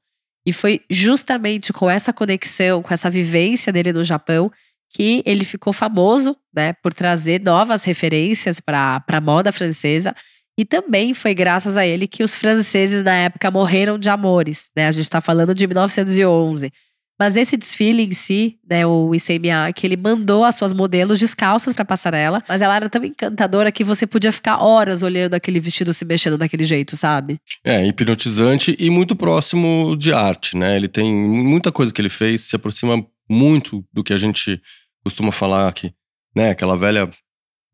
E 0.45 0.53
foi 0.53 0.81
justamente 0.89 1.73
com 1.73 1.89
essa 1.89 2.13
conexão, 2.13 2.81
com 2.81 2.93
essa 2.93 3.09
vivência 3.09 3.73
dele 3.73 3.91
no 3.91 4.03
Japão, 4.03 4.51
que 4.93 5.21
ele 5.25 5.43
ficou 5.43 5.73
famoso, 5.73 6.37
né, 6.55 6.73
por 6.73 6.93
trazer 6.93 7.41
novas 7.41 7.83
referências 7.83 8.59
para 8.59 9.03
a 9.05 9.21
moda 9.21 9.51
francesa. 9.51 10.15
E 10.57 10.63
também 10.63 11.13
foi 11.13 11.33
graças 11.33 11.75
a 11.75 11.85
ele 11.85 12.07
que 12.07 12.23
os 12.23 12.35
franceses 12.35 13.03
na 13.03 13.13
época 13.13 13.51
morreram 13.51 13.99
de 13.99 14.09
amores, 14.09 14.69
né? 14.75 14.87
A 14.87 14.91
gente 14.91 15.03
está 15.03 15.19
falando 15.19 15.53
de 15.53 15.67
1911. 15.67 16.71
Mas 17.17 17.37
esse 17.37 17.55
desfile 17.55 18.03
em 18.03 18.11
si, 18.11 18.57
né, 18.69 18.85
o 18.85 19.15
ICMA, 19.15 19.71
que 19.73 19.87
ele 19.87 19.95
mandou 19.95 20.43
as 20.43 20.55
suas 20.55 20.73
modelos 20.73 21.17
descalças 21.17 21.73
para 21.73 21.85
passarela, 21.85 22.43
mas 22.47 22.61
ela 22.61 22.75
era 22.75 22.89
tão 22.89 23.03
encantadora 23.05 23.71
que 23.71 23.85
você 23.85 24.05
podia 24.05 24.33
ficar 24.33 24.61
horas 24.61 25.01
olhando 25.01 25.33
aquele 25.33 25.61
vestido 25.61 25.93
se 25.93 26.03
mexendo 26.03 26.37
daquele 26.37 26.65
jeito, 26.65 26.97
sabe? 26.97 27.39
É, 27.63 27.85
hipnotizante 27.87 28.75
e 28.77 28.89
muito 28.89 29.15
próximo 29.15 29.95
de 29.97 30.11
arte, 30.11 30.57
né? 30.57 30.75
Ele 30.75 30.89
tem 30.89 31.13
muita 31.13 31.71
coisa 31.71 31.93
que 31.93 32.01
ele 32.01 32.09
fez, 32.09 32.41
se 32.41 32.55
aproxima 32.55 33.05
muito 33.29 33.83
do 33.93 34.03
que 34.03 34.11
a 34.11 34.17
gente 34.17 34.61
costuma 35.01 35.31
falar 35.31 35.69
aqui, 35.69 35.93
né? 36.35 36.49
Aquela 36.49 36.77
velha 36.77 37.09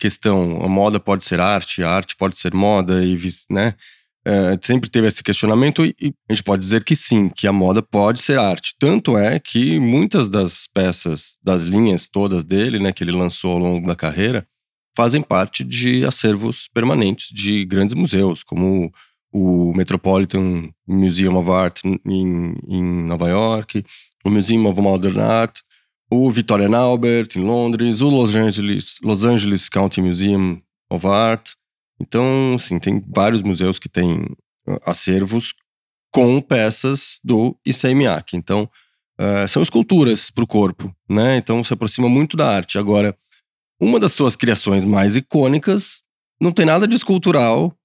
questão, 0.02 0.64
a 0.64 0.68
moda 0.68 1.00
pode 1.00 1.24
ser 1.24 1.40
arte, 1.40 1.84
a 1.84 1.90
arte 1.90 2.16
pode 2.16 2.36
ser 2.38 2.54
moda 2.54 3.06
e, 3.06 3.16
né? 3.50 3.76
é, 4.26 4.58
sempre 4.62 4.90
teve 4.90 5.08
esse 5.08 5.24
questionamento 5.24 5.86
e, 5.86 5.96
a 6.30 6.34
gente 6.34 6.44
pode 6.44 6.62
dizer 6.62 6.84
que 6.84 6.96
sim, 6.96 7.30
que 7.30 7.48
a 7.48 7.54
moda 7.54 7.82
pode 7.82 8.22
ser 8.22 8.38
arte. 8.38 8.76
Tanto 8.80 9.18
é 9.18 9.40
que 9.40 9.80
muitas 9.80 10.30
das 10.30 10.68
peças, 10.68 11.38
das 11.44 11.64
linhas 11.64 12.08
todas 12.10 12.44
dele, 12.44 12.80
né, 12.80 12.92
que 12.92 13.04
ele 13.04 13.12
lançou 13.12 13.52
ao 13.52 13.60
longo 13.60 13.88
da 13.88 13.96
carreira, 13.96 14.46
fazem 14.96 15.22
parte 15.22 15.64
de 15.64 16.06
acervos 16.06 16.68
permanentes 16.74 17.30
de 17.34 17.66
grandes 17.66 17.96
museus, 17.96 18.44
como 18.44 18.92
o 19.32 19.74
Metropolitan 19.74 20.70
Museum 20.86 21.38
of 21.38 21.50
Art 21.50 21.80
em, 21.86 22.56
em 22.68 22.84
Nova 23.06 23.30
York, 23.30 23.84
o 24.26 24.30
Museum 24.30 24.66
of 24.68 24.80
Modern 24.82 25.20
Art, 25.20 25.60
o 26.12 26.30
Victoria 26.30 26.68
and 26.68 26.78
Albert 26.78 27.30
em 27.36 27.42
Londres, 27.42 28.02
o 28.02 28.10
Los 28.10 28.36
Angeles, 28.36 29.00
Los 29.02 29.24
Angeles 29.24 29.70
County 29.70 30.02
Museum 30.02 30.62
of 30.90 31.08
Art, 31.08 31.52
então, 32.02 32.56
assim, 32.56 32.80
tem 32.80 33.02
vários 33.08 33.44
museus 33.44 33.78
que 33.78 33.88
têm 33.88 34.26
acervos 34.84 35.54
com 36.12 36.42
peças 36.42 37.20
do 37.24 37.56
ICMAC. 37.64 38.36
Então, 38.36 38.68
uh, 39.20 39.48
são 39.48 39.62
esculturas 39.62 40.32
para 40.32 40.44
o 40.44 40.48
corpo, 40.48 40.94
né? 41.08 41.38
Então, 41.38 41.64
se 41.64 41.74
aproxima 41.74 42.10
muito 42.10 42.36
da 42.36 42.50
arte. 42.50 42.80
Agora, 42.80 43.16
uma 43.80 44.00
das 44.00 44.14
suas 44.14 44.36
criações 44.36 44.84
mais 44.84 45.16
icônicas 45.16 46.04
não 46.42 46.52
tem 46.52 46.66
nada 46.66 46.88
de 46.88 46.96
escultural 46.96 47.76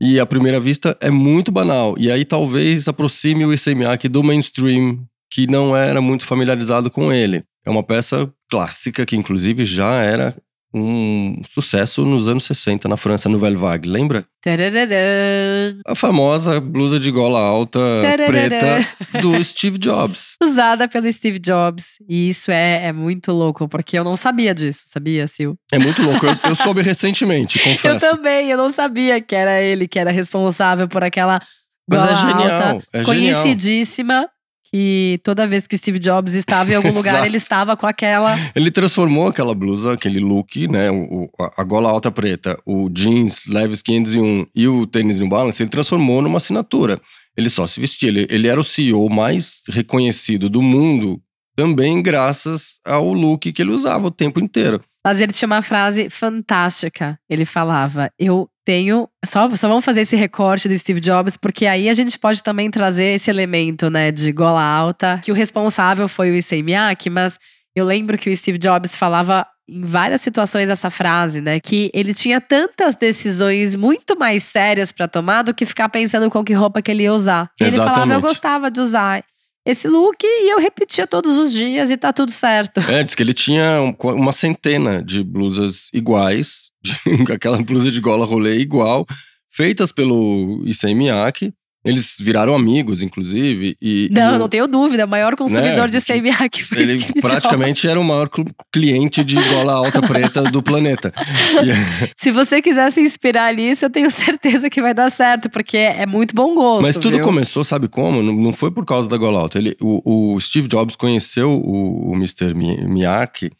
e, 0.00 0.20
à 0.20 0.26
primeira 0.26 0.60
vista, 0.60 0.96
é 1.00 1.10
muito 1.10 1.50
banal. 1.50 1.96
E 1.98 2.10
aí, 2.10 2.24
talvez, 2.24 2.86
aproxime 2.86 3.44
o 3.44 3.52
ICMAC 3.52 4.08
do 4.08 4.22
mainstream, 4.22 5.04
que 5.30 5.46
não 5.46 5.76
era 5.76 6.00
muito 6.00 6.24
familiarizado 6.26 6.90
com 6.90 7.12
ele. 7.12 7.42
É 7.66 7.70
uma 7.70 7.82
peça 7.82 8.30
clássica 8.50 9.04
que, 9.06 9.16
inclusive, 9.16 9.64
já 9.64 9.94
era 10.02 10.36
um 10.76 11.40
sucesso 11.48 12.04
nos 12.04 12.26
anos 12.28 12.44
60 12.46 12.88
na 12.88 12.96
França, 12.96 13.28
Nouvelle 13.28 13.56
Vague, 13.56 13.88
lembra? 13.88 14.24
Tarararã. 14.42 15.76
A 15.86 15.94
famosa 15.94 16.60
blusa 16.60 16.98
de 16.98 17.10
gola 17.12 17.38
alta 17.40 17.78
Tarararã. 18.02 18.26
preta 18.26 18.88
do 19.20 19.42
Steve 19.44 19.78
Jobs. 19.78 20.34
Usada 20.42 20.88
pelo 20.88 21.10
Steve 21.12 21.38
Jobs. 21.38 21.94
E 22.08 22.28
isso 22.28 22.50
é, 22.50 22.86
é 22.86 22.92
muito 22.92 23.32
louco, 23.32 23.68
porque 23.68 23.96
eu 23.98 24.04
não 24.04 24.16
sabia 24.16 24.52
disso, 24.54 24.82
sabia, 24.92 25.26
Sil? 25.30 25.54
É 25.72 25.78
muito 25.78 26.02
louco. 26.02 26.26
Eu, 26.26 26.34
eu 26.50 26.54
soube 26.56 26.82
recentemente, 26.82 27.58
Eu 27.64 27.64
confesso. 27.72 28.00
também, 28.00 28.50
eu 28.50 28.58
não 28.58 28.68
sabia 28.70 29.20
que 29.20 29.34
era 29.34 29.60
ele 29.62 29.86
que 29.86 29.98
era 29.98 30.10
responsável 30.10 30.88
por 30.88 31.04
aquela 31.04 31.40
Mas 31.88 32.04
é 32.04 32.14
genial, 32.16 32.38
alta, 32.50 32.86
é 32.92 33.04
genial. 33.04 33.42
conhecidíssima. 33.42 34.28
Que 34.76 35.20
toda 35.22 35.46
vez 35.46 35.68
que 35.68 35.76
o 35.76 35.78
Steve 35.78 36.00
Jobs 36.00 36.34
estava 36.34 36.72
em 36.72 36.74
algum 36.74 36.90
lugar, 36.90 37.24
ele 37.24 37.36
estava 37.36 37.76
com 37.76 37.86
aquela. 37.86 38.36
Ele 38.56 38.72
transformou 38.72 39.28
aquela 39.28 39.54
blusa, 39.54 39.92
aquele 39.92 40.18
look, 40.18 40.66
né? 40.66 40.90
O, 40.90 40.96
o- 41.26 41.30
a 41.56 41.62
gola 41.62 41.88
alta 41.88 42.10
preta, 42.10 42.58
o 42.66 42.90
jeans 42.90 43.46
Levi's 43.46 43.80
501 43.82 44.46
e 44.52 44.66
o 44.66 44.84
tênis 44.84 45.20
New 45.20 45.28
Balance, 45.28 45.62
ele 45.62 45.70
transformou 45.70 46.20
numa 46.20 46.38
assinatura. 46.38 47.00
Ele 47.36 47.48
só 47.48 47.68
se 47.68 47.78
vestia. 47.78 48.08
Ele, 48.08 48.26
ele 48.28 48.48
era 48.48 48.58
o 48.58 48.64
CEO 48.64 49.08
mais 49.08 49.62
reconhecido 49.68 50.48
do 50.50 50.60
mundo, 50.60 51.20
também 51.54 52.02
graças 52.02 52.80
ao 52.84 53.12
look 53.12 53.52
que 53.52 53.62
ele 53.62 53.70
usava 53.70 54.08
o 54.08 54.10
tempo 54.10 54.40
inteiro. 54.40 54.80
Mas 55.04 55.20
ele 55.20 55.32
tinha 55.32 55.46
uma 55.46 55.60
frase 55.60 56.08
fantástica. 56.08 57.18
Ele 57.28 57.44
falava: 57.44 58.10
Eu 58.18 58.48
tenho. 58.64 59.08
Só, 59.24 59.48
só 59.54 59.68
vamos 59.68 59.84
fazer 59.84 60.00
esse 60.00 60.16
recorte 60.16 60.68
do 60.68 60.76
Steve 60.76 61.00
Jobs, 61.00 61.36
porque 61.36 61.66
aí 61.66 61.88
a 61.88 61.94
gente 61.94 62.18
pode 62.18 62.42
também 62.42 62.70
trazer 62.70 63.14
esse 63.14 63.30
elemento, 63.30 63.90
né, 63.90 64.10
de 64.10 64.32
gola 64.32 64.62
alta, 64.62 65.20
que 65.22 65.30
o 65.30 65.34
responsável 65.34 66.08
foi 66.08 66.30
o 66.30 66.64
Miyake, 66.64 67.10
mas 67.10 67.38
eu 67.76 67.84
lembro 67.84 68.16
que 68.16 68.30
o 68.30 68.36
Steve 68.36 68.58
Jobs 68.58 68.96
falava 68.96 69.46
em 69.68 69.84
várias 69.84 70.20
situações 70.20 70.68
essa 70.68 70.90
frase, 70.90 71.40
né, 71.40 71.58
que 71.58 71.90
ele 71.94 72.12
tinha 72.12 72.38
tantas 72.38 72.96
decisões 72.96 73.74
muito 73.74 74.18
mais 74.18 74.42
sérias 74.42 74.92
pra 74.92 75.08
tomar 75.08 75.42
do 75.42 75.54
que 75.54 75.64
ficar 75.64 75.88
pensando 75.88 76.30
com 76.30 76.44
que 76.44 76.52
roupa 76.52 76.82
que 76.82 76.90
ele 76.90 77.02
ia 77.02 77.12
usar. 77.12 77.50
E 77.60 77.64
ele 77.64 77.76
falava: 77.76 77.90
Eu 77.90 78.02
Exatamente. 78.02 78.22
gostava 78.22 78.70
de 78.70 78.80
usar 78.80 79.24
esse 79.64 79.88
look 79.88 80.22
e 80.22 80.52
eu 80.52 80.58
repetia 80.58 81.06
todos 81.06 81.36
os 81.38 81.52
dias 81.52 81.90
e 81.90 81.96
tá 81.96 82.12
tudo 82.12 82.30
certo. 82.30 82.80
É, 82.80 83.02
diz 83.02 83.14
que 83.14 83.22
ele 83.22 83.34
tinha 83.34 83.80
um- 83.80 83.96
uma 84.12 84.32
centena 84.32 85.02
de 85.02 85.22
blusas 85.22 85.88
iguais, 85.92 86.70
de- 86.82 86.94
aquela 87.32 87.62
blusa 87.62 87.90
de 87.90 88.00
gola 88.00 88.26
rolê 88.26 88.58
igual, 88.58 89.06
feitas 89.50 89.90
pelo 89.92 90.62
Issei 90.66 90.94
Miyake. 90.94 91.52
Eles 91.84 92.16
viraram 92.20 92.54
amigos, 92.54 93.02
inclusive. 93.02 93.76
E, 93.80 94.08
Não, 94.10 94.30
e 94.30 94.34
eu 94.34 94.38
não 94.38 94.48
tenho 94.48 94.66
dúvida. 94.66 95.04
O 95.04 95.08
maior 95.08 95.36
consumidor 95.36 95.82
Né, 95.82 95.88
de 95.88 96.00
CMA 96.00 96.48
que 96.48 96.64
foi 96.64 96.78
Ele 96.78 96.98
Steve 96.98 97.20
praticamente 97.20 97.82
Jobs. 97.82 97.90
era 97.90 98.00
o 98.00 98.04
maior 98.04 98.28
cl- 98.34 98.48
cliente 98.72 99.22
de 99.22 99.34
gola 99.50 99.74
alta 99.74 100.00
preta 100.00 100.42
do 100.44 100.62
planeta. 100.62 101.12
Se 102.16 102.30
você 102.30 102.62
quiser 102.62 102.90
se 102.90 103.00
inspirar 103.00 103.52
nisso, 103.54 103.84
eu 103.84 103.90
tenho 103.90 104.10
certeza 104.10 104.70
que 104.70 104.80
vai 104.80 104.94
dar 104.94 105.10
certo, 105.10 105.50
porque 105.50 105.76
é 105.76 106.06
muito 106.06 106.34
bom 106.34 106.54
gosto. 106.54 106.86
mas 106.86 106.96
tudo 106.96 107.16
viu? 107.16 107.24
começou, 107.24 107.62
sabe 107.64 107.88
como? 107.88 108.22
Não, 108.22 108.32
não 108.34 108.52
foi 108.52 108.70
por 108.70 108.84
causa 108.84 109.08
da 109.08 109.16
gola 109.16 109.40
alta. 109.40 109.58
Ele, 109.58 109.76
o, 109.80 110.34
o 110.34 110.40
Steve 110.40 110.68
Jobs 110.68 110.96
conheceu 110.96 111.50
o, 111.50 112.12
o 112.12 112.14
Mr. 112.16 112.54
Mi- 112.54 112.86
Miyake 112.88 113.50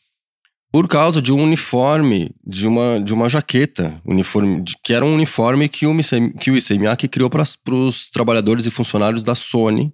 por 0.74 0.88
causa 0.88 1.22
de 1.22 1.32
um 1.32 1.40
uniforme, 1.40 2.32
de 2.44 2.66
uma, 2.66 2.98
de 3.00 3.14
uma 3.14 3.28
jaqueta, 3.28 4.00
uniforme, 4.04 4.60
de- 4.60 4.76
que 4.82 4.92
era 4.92 5.04
um 5.04 5.14
uniforme 5.14 5.68
que 5.68 5.86
o, 5.86 5.96
que 6.40 6.50
o 6.50 6.54
Miyake 6.80 7.06
criou 7.06 7.30
para 7.30 7.44
os 7.72 8.10
trabalhadores 8.10 8.66
e 8.66 8.72
funcionários 8.72 9.22
da 9.22 9.36
Sony 9.36 9.92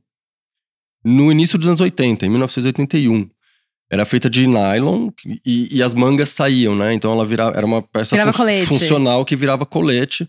no 1.04 1.30
início 1.30 1.58
dos 1.58 1.68
anos 1.68 1.82
80, 1.82 2.24
em 2.24 2.30
1981. 2.30 3.28
Era 3.92 4.06
feita 4.06 4.30
de 4.30 4.46
nylon 4.46 5.10
e, 5.44 5.68
e 5.70 5.82
as 5.82 5.92
mangas 5.92 6.30
saíam, 6.30 6.74
né? 6.74 6.94
Então 6.94 7.12
ela 7.12 7.26
virava, 7.26 7.54
era 7.54 7.66
uma 7.66 7.82
peça 7.82 8.16
fun- 8.32 8.38
funcional 8.78 9.22
que 9.26 9.36
virava 9.36 9.66
colete. 9.66 10.26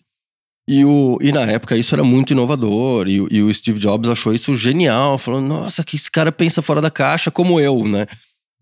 E, 0.68 0.84
o, 0.84 1.18
e 1.22 1.32
na 1.32 1.44
época 1.44 1.78
isso 1.78 1.96
era 1.96 2.04
muito 2.04 2.32
inovador. 2.34 3.08
E, 3.08 3.26
e 3.32 3.42
o 3.42 3.54
Steve 3.54 3.80
Jobs 3.80 4.10
achou 4.10 4.34
isso 4.34 4.54
genial. 4.54 5.18
Falou, 5.18 5.40
nossa, 5.40 5.82
que 5.82 5.96
esse 5.96 6.12
cara 6.12 6.30
pensa 6.30 6.62
fora 6.62 6.82
da 6.82 6.92
caixa 6.92 7.32
como 7.32 7.58
eu, 7.58 7.86
né? 7.88 8.06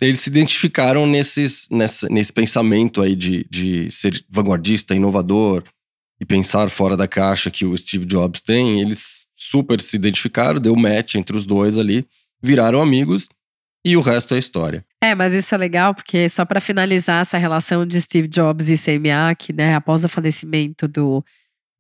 Eles 0.02 0.22
se 0.22 0.30
identificaram 0.30 1.06
nesses, 1.06 1.68
nessa, 1.70 2.08
nesse 2.10 2.32
pensamento 2.32 3.02
aí 3.02 3.16
de, 3.16 3.46
de 3.50 3.92
ser 3.92 4.24
vanguardista, 4.30 4.96
inovador 4.96 5.64
e 6.20 6.26
pensar 6.26 6.70
fora 6.70 6.96
da 6.96 7.08
caixa 7.08 7.52
que 7.52 7.66
o 7.66 7.76
Steve 7.78 8.06
Jobs 8.06 8.42
tem. 8.42 8.82
Eles 8.82 9.28
super 9.36 9.82
se 9.82 9.96
identificaram, 9.96 10.60
deu 10.60 10.76
match 10.76 11.16
entre 11.16 11.36
os 11.36 11.46
dois 11.46 11.78
ali, 11.78 12.06
viraram 12.42 12.82
amigos 12.82 13.28
e 13.84 13.96
o 13.96 14.02
resto 14.02 14.36
é 14.36 14.38
história. 14.38 14.86
É, 15.02 15.16
mas 15.16 15.34
isso 15.34 15.56
é 15.56 15.58
legal, 15.58 15.96
porque 15.96 16.28
só 16.28 16.44
para 16.44 16.60
finalizar 16.60 17.22
essa 17.22 17.38
relação 17.38 17.86
de 17.86 18.00
Steve 18.02 18.28
Jobs 18.28 18.68
e 18.70 18.74
Issei 18.74 19.00
Miyake, 19.00 19.54
né, 19.54 19.76
após 19.76 20.04
o 20.04 20.10
falecimento 20.10 20.88
do, 20.88 21.24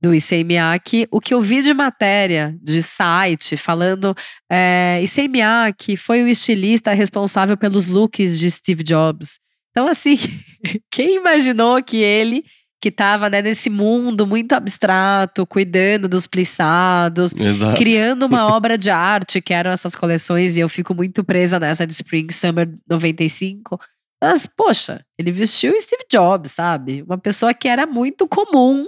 do 0.01 0.11
Miyake, 0.45 1.07
o 1.11 1.19
que 1.19 1.33
eu 1.33 1.41
vi 1.41 1.61
de 1.61 1.73
matéria, 1.73 2.57
de 2.61 2.81
site, 2.81 3.57
falando 3.57 4.15
é, 4.49 5.01
Issei 5.03 5.27
Miyake 5.27 5.97
foi 5.97 6.23
o 6.23 6.27
estilista 6.27 6.93
responsável 6.93 7.57
pelos 7.57 7.87
looks 7.87 8.39
de 8.39 8.49
Steve 8.49 8.83
Jobs. 8.83 9.39
Então, 9.71 9.87
assim, 9.87 10.17
quem 10.89 11.17
imaginou 11.17 11.83
que 11.83 11.97
ele, 11.97 12.43
que 12.81 12.87
estava 12.87 13.29
né, 13.29 13.41
nesse 13.41 13.69
mundo 13.69 14.25
muito 14.25 14.53
abstrato, 14.53 15.45
cuidando 15.45 16.07
dos 16.07 16.25
plissados, 16.25 17.33
Exato. 17.33 17.77
criando 17.77 18.25
uma 18.25 18.47
obra 18.55 18.77
de 18.77 18.89
arte, 18.89 19.41
que 19.41 19.53
eram 19.53 19.71
essas 19.71 19.95
coleções, 19.95 20.55
e 20.55 20.61
eu 20.61 20.69
fico 20.69 20.95
muito 20.95 21.23
presa 21.23 21.59
nessa 21.59 21.85
de 21.85 21.93
Spring 21.93 22.31
Summer 22.31 22.69
95. 22.89 23.79
Mas, 24.21 24.47
poxa, 24.47 25.03
ele 25.17 25.31
vestiu 25.31 25.79
Steve 25.79 26.03
Jobs, 26.11 26.51
sabe? 26.51 27.03
Uma 27.03 27.17
pessoa 27.17 27.53
que 27.53 27.67
era 27.67 27.85
muito 27.85 28.27
comum, 28.27 28.85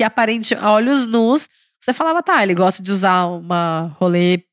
que 0.00 0.04
aparente, 0.04 0.54
a 0.54 0.72
olhos 0.72 1.06
nus, 1.06 1.46
você 1.78 1.92
falava, 1.92 2.22
tá, 2.22 2.42
ele 2.42 2.54
gosta 2.54 2.82
de 2.82 2.90
usar 2.90 3.26
uma 3.26 3.94
rolê 4.00 4.44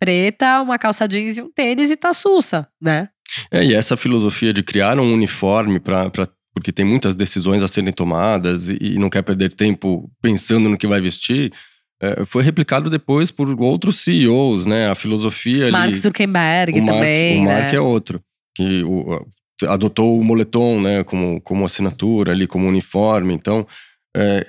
preta, 0.00 0.62
uma 0.62 0.78
calça 0.78 1.06
jeans 1.06 1.36
e 1.36 1.42
um 1.42 1.52
tênis 1.52 1.90
e 1.90 1.96
tá 1.96 2.14
sussa, 2.14 2.66
né? 2.80 3.10
É, 3.50 3.62
e 3.62 3.74
essa 3.74 3.98
filosofia 3.98 4.50
de 4.50 4.62
criar 4.62 4.98
um 4.98 5.12
uniforme 5.12 5.78
para 5.78 6.10
porque 6.54 6.72
tem 6.72 6.86
muitas 6.86 7.14
decisões 7.14 7.62
a 7.62 7.68
serem 7.68 7.92
tomadas 7.92 8.70
e, 8.70 8.78
e 8.80 8.98
não 8.98 9.10
quer 9.10 9.20
perder 9.22 9.52
tempo 9.52 10.10
pensando 10.22 10.70
no 10.70 10.78
que 10.78 10.86
vai 10.86 11.02
vestir, 11.02 11.52
é, 12.00 12.24
foi 12.24 12.42
replicado 12.42 12.88
depois 12.88 13.30
por 13.30 13.60
outros 13.60 13.96
CEOs, 13.96 14.64
né? 14.64 14.88
A 14.88 14.94
filosofia 14.94 15.64
ali. 15.64 15.72
Mark 15.72 15.94
Zuckerberg 15.96 16.80
Mark, 16.80 16.86
também, 16.94 17.40
o 17.40 17.44
Mark 17.44 17.72
né? 17.72 17.76
é 17.76 17.80
outro 17.80 18.22
que 18.56 18.82
o- 18.84 19.26
adotou 19.68 20.18
o 20.18 20.24
moletom, 20.24 20.80
né? 20.80 21.04
Como 21.04 21.42
como 21.42 21.64
assinatura 21.66 22.32
ali, 22.32 22.46
como 22.46 22.66
uniforme. 22.68 23.34
Então 23.34 23.66
é, 24.16 24.46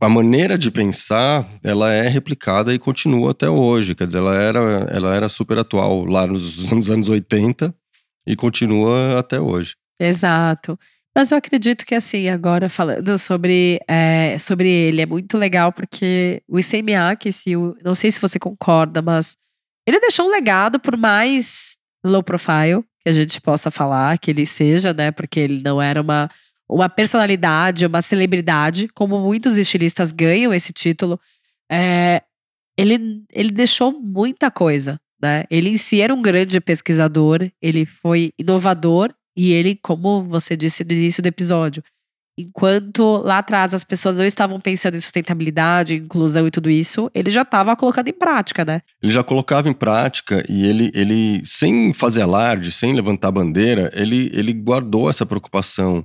a 0.00 0.08
maneira 0.08 0.56
de 0.56 0.70
pensar 0.70 1.48
ela 1.62 1.92
é 1.92 2.08
replicada 2.08 2.72
e 2.72 2.78
continua 2.78 3.32
até 3.32 3.48
hoje. 3.48 3.94
Quer 3.94 4.06
dizer, 4.06 4.18
ela 4.18 4.34
era, 4.34 4.58
ela 4.90 5.14
era 5.14 5.28
super 5.28 5.58
atual 5.58 6.04
lá 6.04 6.26
nos, 6.26 6.70
nos 6.70 6.90
anos 6.90 7.08
80 7.08 7.74
e 8.26 8.36
continua 8.36 9.18
até 9.18 9.40
hoje. 9.40 9.74
Exato. 9.98 10.78
Mas 11.14 11.30
eu 11.30 11.36
acredito 11.36 11.84
que, 11.84 11.94
assim, 11.94 12.28
agora 12.28 12.70
falando 12.70 13.18
sobre, 13.18 13.78
é, 13.86 14.38
sobre 14.38 14.68
ele, 14.68 15.02
é 15.02 15.06
muito 15.06 15.36
legal 15.36 15.70
porque 15.70 16.42
o 16.48 16.58
Issei 16.58 16.80
Miyake, 16.80 17.30
se 17.30 17.54
não 17.84 17.94
sei 17.94 18.10
se 18.10 18.20
você 18.20 18.38
concorda, 18.38 19.02
mas 19.02 19.36
ele 19.86 20.00
deixou 20.00 20.26
um 20.26 20.30
legado, 20.30 20.80
por 20.80 20.96
mais 20.96 21.76
low 22.04 22.22
profile 22.22 22.82
que 23.02 23.10
a 23.10 23.12
gente 23.12 23.40
possa 23.40 23.70
falar 23.70 24.16
que 24.18 24.30
ele 24.30 24.46
seja, 24.46 24.94
né? 24.94 25.10
Porque 25.10 25.40
ele 25.40 25.60
não 25.62 25.82
era 25.82 26.00
uma, 26.00 26.30
uma 26.72 26.88
personalidade, 26.88 27.86
uma 27.86 28.02
celebridade, 28.02 28.88
como 28.88 29.20
muitos 29.20 29.58
estilistas 29.58 30.10
ganham 30.10 30.52
esse 30.52 30.72
título. 30.72 31.20
É, 31.70 32.22
ele, 32.76 33.24
ele 33.30 33.50
deixou 33.50 33.92
muita 33.92 34.50
coisa, 34.50 34.98
né? 35.20 35.44
Ele 35.50 35.70
em 35.70 35.76
si 35.76 36.00
era 36.00 36.14
um 36.14 36.22
grande 36.22 36.60
pesquisador, 36.60 37.50
ele 37.60 37.84
foi 37.84 38.32
inovador 38.38 39.14
e 39.36 39.52
ele, 39.52 39.78
como 39.82 40.24
você 40.24 40.56
disse 40.56 40.84
no 40.84 40.92
início 40.92 41.22
do 41.22 41.26
episódio, 41.26 41.82
enquanto 42.36 43.18
lá 43.18 43.38
atrás 43.38 43.74
as 43.74 43.84
pessoas 43.84 44.16
não 44.16 44.24
estavam 44.24 44.58
pensando 44.58 44.96
em 44.96 45.00
sustentabilidade, 45.00 45.96
inclusão 45.96 46.46
e 46.46 46.50
tudo 46.50 46.70
isso, 46.70 47.10
ele 47.14 47.30
já 47.30 47.42
estava 47.42 47.76
colocando 47.76 48.08
em 48.08 48.12
prática, 48.12 48.64
né? 48.64 48.80
Ele 49.02 49.12
já 49.12 49.22
colocava 49.22 49.68
em 49.68 49.74
prática 49.74 50.44
e 50.48 50.66
ele, 50.66 50.90
ele 50.94 51.42
sem 51.44 51.92
fazer 51.92 52.22
alarde, 52.22 52.70
sem 52.70 52.94
levantar 52.94 53.30
bandeira, 53.30 53.90
ele, 53.94 54.30
ele 54.32 54.52
guardou 54.52 55.10
essa 55.10 55.26
preocupação 55.26 56.04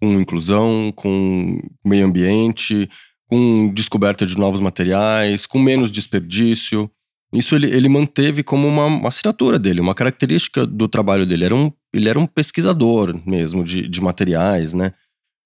com 0.00 0.20
inclusão, 0.20 0.92
com 0.94 1.60
meio 1.84 2.06
ambiente, 2.06 2.88
com 3.28 3.72
descoberta 3.72 4.26
de 4.26 4.36
novos 4.38 4.60
materiais, 4.60 5.46
com 5.46 5.58
menos 5.58 5.90
desperdício. 5.90 6.90
Isso 7.32 7.54
ele, 7.54 7.66
ele 7.66 7.88
manteve 7.88 8.42
como 8.42 8.66
uma, 8.68 8.86
uma 8.86 9.08
assinatura 9.08 9.58
dele, 9.58 9.80
uma 9.80 9.94
característica 9.94 10.66
do 10.66 10.86
trabalho 10.88 11.26
dele. 11.26 11.44
Era 11.44 11.54
um, 11.54 11.72
ele 11.92 12.08
era 12.08 12.18
um 12.18 12.26
pesquisador 12.26 13.20
mesmo 13.26 13.64
de, 13.64 13.88
de 13.88 14.00
materiais, 14.00 14.74
né? 14.74 14.92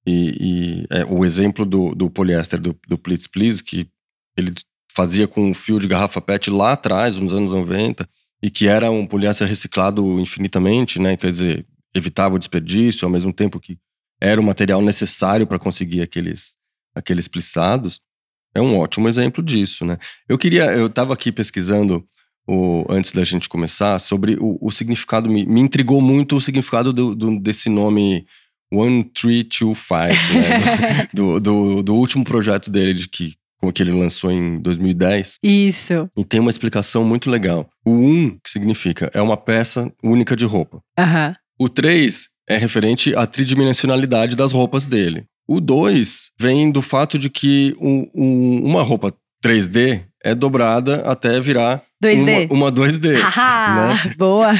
E, 0.06 0.36
e, 0.40 0.86
é, 0.90 1.04
o 1.04 1.24
exemplo 1.24 1.64
do, 1.64 1.94
do 1.94 2.10
poliéster 2.10 2.60
do, 2.60 2.78
do 2.88 2.98
Please 2.98 3.28
Please, 3.28 3.62
que 3.62 3.88
ele 4.36 4.52
fazia 4.92 5.28
com 5.28 5.54
fio 5.54 5.78
de 5.78 5.86
garrafa 5.86 6.20
PET 6.20 6.50
lá 6.50 6.72
atrás, 6.72 7.16
nos 7.16 7.32
anos 7.32 7.50
90, 7.50 8.08
e 8.42 8.50
que 8.50 8.66
era 8.66 8.90
um 8.90 9.06
poliéster 9.06 9.46
reciclado 9.46 10.20
infinitamente, 10.20 10.98
né? 10.98 11.16
Quer 11.16 11.30
dizer, 11.30 11.66
evitava 11.94 12.36
o 12.36 12.38
desperdício, 12.38 13.04
ao 13.04 13.10
mesmo 13.10 13.32
tempo 13.32 13.60
que 13.60 13.78
era 14.20 14.40
o 14.40 14.44
material 14.44 14.82
necessário 14.82 15.46
para 15.46 15.58
conseguir 15.58 16.02
aqueles, 16.02 16.54
aqueles 16.94 17.26
plissados, 17.26 18.00
é 18.54 18.60
um 18.60 18.76
ótimo 18.76 19.08
exemplo 19.08 19.42
disso, 19.42 19.84
né? 19.84 19.96
Eu 20.28 20.36
queria, 20.36 20.64
eu 20.72 20.86
estava 20.86 21.14
aqui 21.14 21.30
pesquisando 21.30 22.04
o, 22.46 22.84
antes 22.88 23.12
da 23.12 23.22
gente 23.22 23.48
começar 23.48 23.98
sobre 23.98 24.36
o, 24.40 24.58
o 24.60 24.70
significado, 24.70 25.28
me, 25.28 25.46
me, 25.46 25.60
intrigou 25.60 26.00
muito 26.00 26.36
o 26.36 26.40
significado 26.40 26.92
do, 26.92 27.14
do, 27.14 27.38
desse 27.38 27.68
nome 27.68 28.26
1325, 28.72 29.96
né? 30.34 31.08
do, 31.14 31.38
do, 31.38 31.82
do, 31.82 31.94
último 31.94 32.24
projeto 32.24 32.70
dele, 32.70 32.94
de 32.94 33.08
que, 33.08 33.34
que 33.72 33.82
ele 33.82 33.92
lançou 33.92 34.32
em 34.32 34.60
2010. 34.60 35.36
Isso. 35.42 36.10
E 36.16 36.24
tem 36.24 36.40
uma 36.40 36.50
explicação 36.50 37.04
muito 37.04 37.30
legal. 37.30 37.70
O 37.84 37.92
1, 37.92 38.38
que 38.42 38.50
significa, 38.50 39.10
é 39.14 39.22
uma 39.22 39.36
peça 39.36 39.92
única 40.02 40.34
de 40.34 40.44
roupa. 40.44 40.82
Uhum. 40.98 41.34
O 41.58 41.68
3 41.68 42.29
é 42.48 42.56
referente 42.56 43.14
à 43.14 43.26
tridimensionalidade 43.26 44.36
das 44.36 44.52
roupas 44.52 44.86
dele. 44.86 45.24
O 45.48 45.60
2 45.60 46.30
vem 46.38 46.70
do 46.70 46.80
fato 46.80 47.18
de 47.18 47.28
que 47.28 47.74
um, 47.80 48.08
um, 48.14 48.64
uma 48.64 48.82
roupa 48.82 49.12
3D 49.44 50.04
é 50.22 50.34
dobrada 50.34 51.02
até 51.02 51.40
virar 51.40 51.82
2D. 52.02 52.50
Uma, 52.50 52.66
uma 52.66 52.72
2D. 52.72 53.12
né? 53.18 54.14
Boa. 54.16 54.50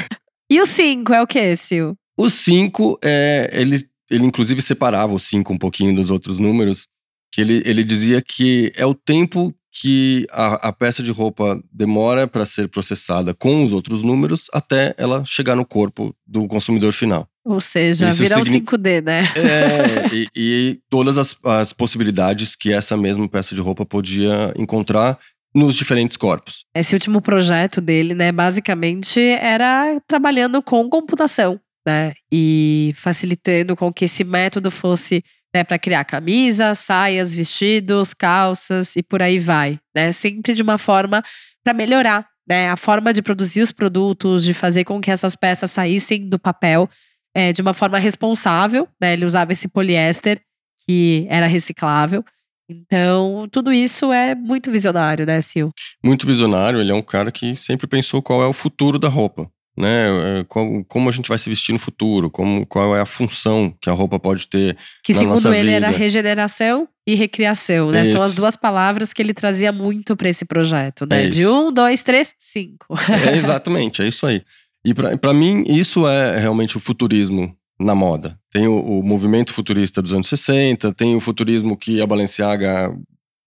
e 0.50 0.60
o 0.60 0.66
5 0.66 1.12
é 1.12 1.22
o 1.22 1.26
que, 1.26 1.56
Sil? 1.56 1.94
O 2.18 2.28
5 2.28 2.98
é. 3.02 3.50
Ele, 3.52 3.84
ele 4.10 4.24
inclusive 4.24 4.60
separava 4.60 5.12
o 5.12 5.18
5 5.18 5.52
um 5.52 5.58
pouquinho 5.58 5.94
dos 5.94 6.10
outros 6.10 6.38
números. 6.38 6.86
Que 7.32 7.42
ele, 7.42 7.62
ele 7.64 7.84
dizia 7.84 8.22
que 8.22 8.72
é 8.74 8.86
o 8.86 8.94
tempo 8.94 9.54
que 9.72 10.26
a, 10.30 10.68
a 10.68 10.72
peça 10.72 11.02
de 11.02 11.10
roupa 11.10 11.60
demora 11.72 12.26
para 12.26 12.44
ser 12.44 12.68
processada 12.68 13.34
com 13.34 13.64
os 13.64 13.72
outros 13.72 14.02
números 14.02 14.46
até 14.52 14.94
ela 14.96 15.24
chegar 15.24 15.54
no 15.54 15.64
corpo 15.64 16.14
do 16.26 16.46
consumidor 16.46 16.92
final. 16.92 17.28
Ou 17.44 17.60
seja, 17.60 18.08
Isso 18.08 18.22
virar 18.22 18.44
signi... 18.44 18.60
5D, 18.60 19.02
né? 19.02 19.22
É, 19.34 20.06
e, 20.12 20.28
e 20.36 20.80
todas 20.90 21.16
as, 21.16 21.36
as 21.44 21.72
possibilidades 21.72 22.54
que 22.54 22.72
essa 22.72 22.96
mesma 22.96 23.28
peça 23.28 23.54
de 23.54 23.60
roupa 23.60 23.86
podia 23.86 24.52
encontrar 24.56 25.18
nos 25.54 25.74
diferentes 25.74 26.16
corpos. 26.16 26.64
Esse 26.74 26.94
último 26.94 27.22
projeto 27.22 27.80
dele, 27.80 28.14
né, 28.14 28.30
basicamente 28.30 29.18
era 29.20 29.98
trabalhando 30.06 30.62
com 30.62 30.88
computação, 30.88 31.58
né, 31.86 32.12
e 32.30 32.92
facilitando 32.96 33.74
com 33.74 33.92
que 33.92 34.04
esse 34.04 34.24
método 34.24 34.70
fosse 34.70 35.22
né, 35.54 35.64
para 35.64 35.78
criar 35.78 36.04
camisas, 36.04 36.78
saias, 36.78 37.34
vestidos, 37.34 38.12
calças 38.14 38.96
e 38.96 39.02
por 39.02 39.22
aí 39.22 39.38
vai, 39.38 39.78
né, 39.94 40.12
sempre 40.12 40.54
de 40.54 40.62
uma 40.62 40.78
forma 40.78 41.22
para 41.64 41.74
melhorar, 41.74 42.26
né, 42.48 42.70
a 42.70 42.76
forma 42.76 43.12
de 43.12 43.22
produzir 43.22 43.62
os 43.62 43.72
produtos, 43.72 44.44
de 44.44 44.54
fazer 44.54 44.84
com 44.84 45.00
que 45.00 45.10
essas 45.10 45.34
peças 45.34 45.70
saíssem 45.70 46.28
do 46.28 46.38
papel 46.38 46.88
é, 47.34 47.52
de 47.52 47.62
uma 47.62 47.74
forma 47.74 47.98
responsável, 47.98 48.88
né, 49.00 49.12
ele 49.12 49.24
usava 49.24 49.52
esse 49.52 49.68
poliéster 49.68 50.40
que 50.86 51.26
era 51.28 51.46
reciclável 51.46 52.24
então, 52.70 53.48
tudo 53.50 53.72
isso 53.72 54.12
é 54.12 54.34
muito 54.34 54.70
visionário, 54.70 55.24
né, 55.24 55.40
Sil? 55.40 55.72
Muito 56.04 56.26
visionário. 56.26 56.80
Ele 56.80 56.92
é 56.92 56.94
um 56.94 57.02
cara 57.02 57.32
que 57.32 57.56
sempre 57.56 57.86
pensou 57.86 58.20
qual 58.20 58.42
é 58.42 58.46
o 58.46 58.52
futuro 58.52 58.98
da 58.98 59.08
roupa. 59.08 59.50
Né, 59.78 60.40
é, 60.40 60.44
como 60.88 61.08
a 61.08 61.12
gente 61.12 61.28
vai 61.28 61.38
se 61.38 61.48
vestir 61.48 61.72
no 61.72 61.78
futuro, 61.78 62.28
como, 62.28 62.66
qual 62.66 62.96
é 62.96 63.00
a 63.00 63.06
função 63.06 63.72
que 63.80 63.88
a 63.88 63.92
roupa 63.92 64.18
pode 64.18 64.48
ter. 64.48 64.76
Que 65.04 65.12
na 65.12 65.20
segundo 65.20 65.36
nossa 65.36 65.56
ele 65.56 65.70
vida. 65.70 65.86
era 65.86 65.90
regeneração 65.90 66.88
e 67.06 67.14
recriação, 67.14 67.92
né? 67.92 68.02
Isso. 68.02 68.16
São 68.16 68.22
as 68.22 68.34
duas 68.34 68.56
palavras 68.56 69.12
que 69.12 69.22
ele 69.22 69.32
trazia 69.32 69.70
muito 69.70 70.16
para 70.16 70.28
esse 70.28 70.44
projeto, 70.44 71.06
né? 71.06 71.26
É 71.26 71.28
De 71.28 71.46
um, 71.46 71.72
dois, 71.72 72.02
três, 72.02 72.34
cinco. 72.40 72.86
É, 73.24 73.36
exatamente, 73.36 74.02
é 74.02 74.08
isso 74.08 74.26
aí. 74.26 74.42
E 74.84 74.92
para 74.92 75.32
mim, 75.32 75.62
isso 75.66 76.08
é 76.08 76.38
realmente 76.38 76.76
o 76.76 76.80
futurismo 76.80 77.54
na 77.78 77.94
moda. 77.94 78.38
Tem 78.50 78.66
o, 78.66 78.74
o, 78.74 79.02
movimento 79.02 79.52
futurista 79.52 80.02
dos 80.02 80.12
anos 80.12 80.26
60, 80.26 80.92
tem 80.92 81.14
o 81.14 81.20
futurismo 81.20 81.76
que 81.76 82.00
a 82.00 82.06
Balenciaga 82.06 82.92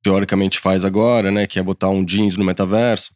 teoricamente 0.01 0.59
faz 0.59 0.85
agora, 0.85 1.29
né, 1.29 1.45
que 1.45 1.59
é 1.59 1.63
botar 1.63 1.89
um 1.89 2.03
jeans 2.03 2.37
no 2.37 2.45
metaverso. 2.45 3.11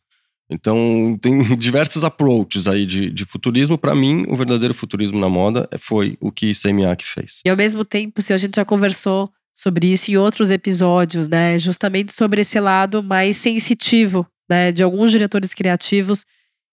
Então, 0.50 1.18
tem 1.22 1.40
diversos 1.58 2.04
approaches 2.04 2.68
aí 2.68 2.86
de, 2.86 3.10
de 3.10 3.26
futurismo. 3.26 3.78
Para 3.78 3.96
mim, 3.96 4.26
o 4.28 4.36
verdadeiro 4.36 4.74
futurismo 4.74 5.20
na 5.20 5.30
moda 5.30 5.68
foi 5.80 6.18
o 6.20 6.32
que 6.32 6.54
Semiak 6.54 7.04
fez. 7.04 7.42
E 7.46 7.50
ao 7.50 7.58
mesmo 7.58 7.84
tempo, 7.84 8.22
se 8.22 8.34
a 8.34 8.38
gente 8.38 8.56
já 8.56 8.66
conversou 8.66 9.30
sobre 9.54 9.88
isso 9.88 10.12
em 10.12 10.18
outros 10.18 10.52
episódios, 10.52 11.30
né, 11.30 11.58
justamente 11.58 12.14
sobre 12.14 12.42
esse 12.42 12.60
lado 12.60 13.02
mais 13.02 13.38
sensitivo, 13.38 14.28
né, 14.50 14.72
de 14.72 14.84
alguns 14.84 15.12
diretores 15.12 15.54
criativos. 15.54 16.26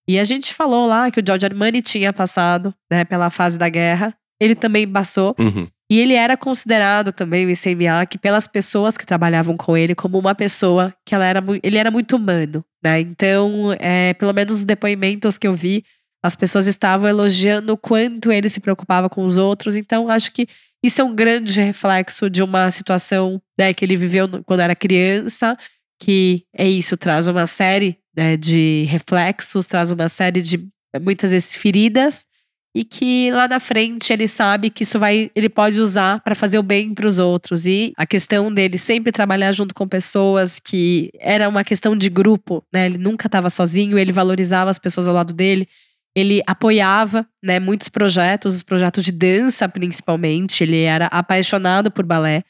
E 0.06 0.18
a 0.18 0.24
gente 0.24 0.52
falou 0.52 0.86
lá 0.88 1.10
que 1.10 1.20
o 1.20 1.24
Giorgio 1.24 1.48
Armani 1.48 1.80
tinha 1.80 2.12
passado, 2.12 2.74
né, 2.90 3.04
pela 3.04 3.30
fase 3.30 3.56
da 3.56 3.68
guerra 3.68 4.14
ele 4.42 4.56
também 4.56 4.88
passou. 4.88 5.36
Uhum. 5.38 5.68
E 5.92 5.98
ele 6.00 6.14
era 6.14 6.38
considerado 6.38 7.12
também, 7.12 7.44
o 7.44 7.50
ICMA, 7.50 8.06
pelas 8.18 8.46
pessoas 8.46 8.96
que 8.96 9.04
trabalhavam 9.04 9.58
com 9.58 9.76
ele, 9.76 9.94
como 9.94 10.18
uma 10.18 10.34
pessoa 10.34 10.94
que 11.04 11.14
ela 11.14 11.26
era, 11.26 11.44
ele 11.62 11.76
era 11.76 11.90
muito 11.90 12.16
humano, 12.16 12.64
né? 12.82 12.98
Então, 12.98 13.76
é, 13.78 14.14
pelo 14.14 14.32
menos 14.32 14.60
os 14.60 14.64
depoimentos 14.64 15.36
que 15.36 15.46
eu 15.46 15.54
vi, 15.54 15.84
as 16.24 16.34
pessoas 16.34 16.66
estavam 16.66 17.06
elogiando 17.06 17.74
o 17.74 17.76
quanto 17.76 18.32
ele 18.32 18.48
se 18.48 18.58
preocupava 18.58 19.10
com 19.10 19.26
os 19.26 19.36
outros. 19.36 19.76
Então, 19.76 20.08
acho 20.08 20.32
que 20.32 20.48
isso 20.82 20.98
é 20.98 21.04
um 21.04 21.14
grande 21.14 21.60
reflexo 21.60 22.30
de 22.30 22.42
uma 22.42 22.70
situação 22.70 23.38
né, 23.58 23.74
que 23.74 23.84
ele 23.84 23.94
viveu 23.94 24.42
quando 24.46 24.60
era 24.60 24.74
criança, 24.74 25.58
que 26.00 26.46
é 26.56 26.66
isso, 26.66 26.96
traz 26.96 27.28
uma 27.28 27.46
série 27.46 27.98
né, 28.16 28.38
de 28.38 28.84
reflexos, 28.88 29.66
traz 29.66 29.90
uma 29.90 30.08
série 30.08 30.40
de 30.40 30.66
muitas 31.02 31.32
vezes 31.32 31.54
feridas 31.54 32.24
e 32.74 32.84
que 32.84 33.30
lá 33.30 33.46
na 33.46 33.60
frente 33.60 34.12
ele 34.12 34.26
sabe 34.26 34.70
que 34.70 34.82
isso 34.82 34.98
vai, 34.98 35.30
ele 35.36 35.48
pode 35.48 35.78
usar 35.78 36.20
para 36.20 36.34
fazer 36.34 36.58
o 36.58 36.62
bem 36.62 36.94
para 36.94 37.06
os 37.06 37.18
outros 37.18 37.66
e 37.66 37.92
a 37.96 38.06
questão 38.06 38.52
dele 38.52 38.78
sempre 38.78 39.12
trabalhar 39.12 39.52
junto 39.52 39.74
com 39.74 39.86
pessoas 39.86 40.58
que 40.58 41.10
era 41.20 41.48
uma 41.48 41.64
questão 41.64 41.94
de 41.94 42.08
grupo, 42.08 42.64
né? 42.72 42.86
Ele 42.86 42.96
nunca 42.96 43.28
estava 43.28 43.50
sozinho, 43.50 43.98
ele 43.98 44.12
valorizava 44.12 44.70
as 44.70 44.78
pessoas 44.78 45.06
ao 45.06 45.14
lado 45.14 45.34
dele. 45.34 45.68
Ele 46.14 46.42
apoiava, 46.46 47.26
né, 47.42 47.58
muitos 47.58 47.88
projetos, 47.88 48.56
os 48.56 48.62
projetos 48.62 49.04
de 49.04 49.12
dança 49.12 49.68
principalmente. 49.68 50.62
Ele 50.62 50.82
era 50.82 51.06
apaixonado 51.06 51.90
por 51.90 52.04
balé. 52.04 52.42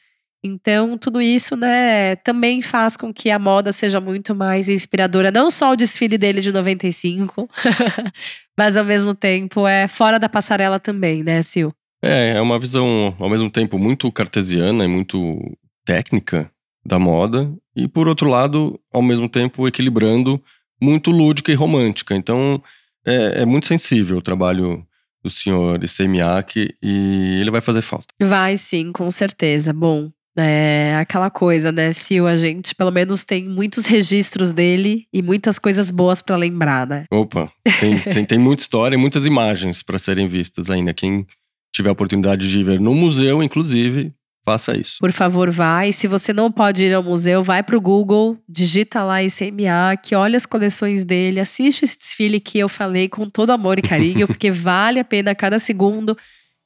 Então, 0.45 0.97
tudo 0.97 1.21
isso, 1.21 1.55
né, 1.55 2.17
também 2.17 2.61
faz 2.61 2.97
com 2.97 3.13
que 3.13 3.31
a 3.31 3.39
moda 3.39 3.71
seja 3.71 4.01
muito 4.01 4.35
mais 4.35 4.67
inspiradora. 4.67 5.31
Não 5.31 5.49
só 5.49 5.71
o 5.71 5.75
desfile 5.75 6.17
dele 6.17 6.41
de 6.41 6.51
95, 6.51 7.49
mas 8.57 8.77
ao 8.77 8.83
mesmo 8.83 9.13
tempo 9.13 9.67
é 9.67 9.87
fora 9.87 10.19
da 10.19 10.29
passarela 10.29 10.79
também, 10.79 11.23
né, 11.23 11.41
Sil? 11.43 11.73
É, 12.03 12.33
é 12.35 12.41
uma 12.41 12.59
visão 12.59 13.15
ao 13.19 13.29
mesmo 13.29 13.49
tempo 13.49 13.77
muito 13.79 14.11
cartesiana 14.11 14.83
e 14.83 14.87
muito 14.87 15.39
técnica 15.85 16.51
da 16.85 16.99
moda, 16.99 17.51
e 17.75 17.87
por 17.87 18.07
outro 18.07 18.29
lado, 18.29 18.79
ao 18.91 19.01
mesmo 19.01 19.29
tempo 19.29 19.67
equilibrando 19.67 20.41
muito 20.81 21.11
lúdica 21.11 21.51
e 21.51 21.55
romântica. 21.55 22.13
Então, 22.15 22.61
é, 23.05 23.41
é 23.41 23.45
muito 23.45 23.67
sensível 23.67 24.17
o 24.17 24.21
trabalho 24.21 24.85
do 25.23 25.29
senhor 25.29 25.81
Isemiak 25.81 26.75
e 26.81 27.37
ele 27.39 27.49
vai 27.49 27.61
fazer 27.61 27.81
falta. 27.81 28.07
Vai 28.21 28.57
sim, 28.57 28.91
com 28.91 29.09
certeza. 29.09 29.71
Bom, 29.71 30.11
é 30.37 30.95
aquela 30.95 31.29
coisa, 31.29 31.71
né? 31.71 31.91
Se 31.91 32.19
a 32.19 32.37
gente 32.37 32.73
pelo 32.75 32.91
menos 32.91 33.23
tem 33.23 33.47
muitos 33.47 33.85
registros 33.85 34.51
dele 34.51 35.05
e 35.13 35.21
muitas 35.21 35.59
coisas 35.59 35.91
boas 35.91 36.21
para 36.21 36.35
lembrar, 36.35 36.87
né? 36.87 37.05
Opa, 37.11 37.51
tem, 37.79 37.99
tem, 38.13 38.25
tem, 38.25 38.39
muita 38.39 38.63
história 38.63 38.95
e 38.95 38.99
muitas 38.99 39.25
imagens 39.25 39.83
para 39.83 39.99
serem 39.99 40.27
vistas 40.27 40.69
ainda. 40.69 40.93
Quem 40.93 41.25
tiver 41.73 41.89
a 41.89 41.93
oportunidade 41.93 42.49
de 42.49 42.63
ver 42.63 42.79
no 42.79 42.93
museu, 42.93 43.41
inclusive, 43.43 44.13
faça 44.45 44.77
isso. 44.77 44.97
Por 44.99 45.11
favor, 45.11 45.49
vai. 45.49 45.91
Se 45.91 46.07
você 46.07 46.33
não 46.33 46.51
pode 46.51 46.83
ir 46.83 46.93
ao 46.93 47.03
museu, 47.03 47.43
vai 47.43 47.63
para 47.63 47.77
o 47.77 47.81
Google, 47.81 48.37
digita 48.47 49.03
lá 49.03 49.23
ICMA, 49.23 49.97
que 50.01 50.15
olha 50.15 50.37
as 50.37 50.45
coleções 50.45 51.03
dele, 51.03 51.39
assiste 51.39 51.83
esse 51.83 51.97
desfile 51.97 52.39
que 52.39 52.59
eu 52.59 52.69
falei 52.69 53.07
com 53.09 53.29
todo 53.29 53.51
amor 53.51 53.79
e 53.79 53.81
carinho, 53.81 54.27
porque 54.27 54.51
vale 54.51 54.99
a 54.99 55.05
pena 55.05 55.33
cada 55.33 55.59
segundo. 55.59 56.17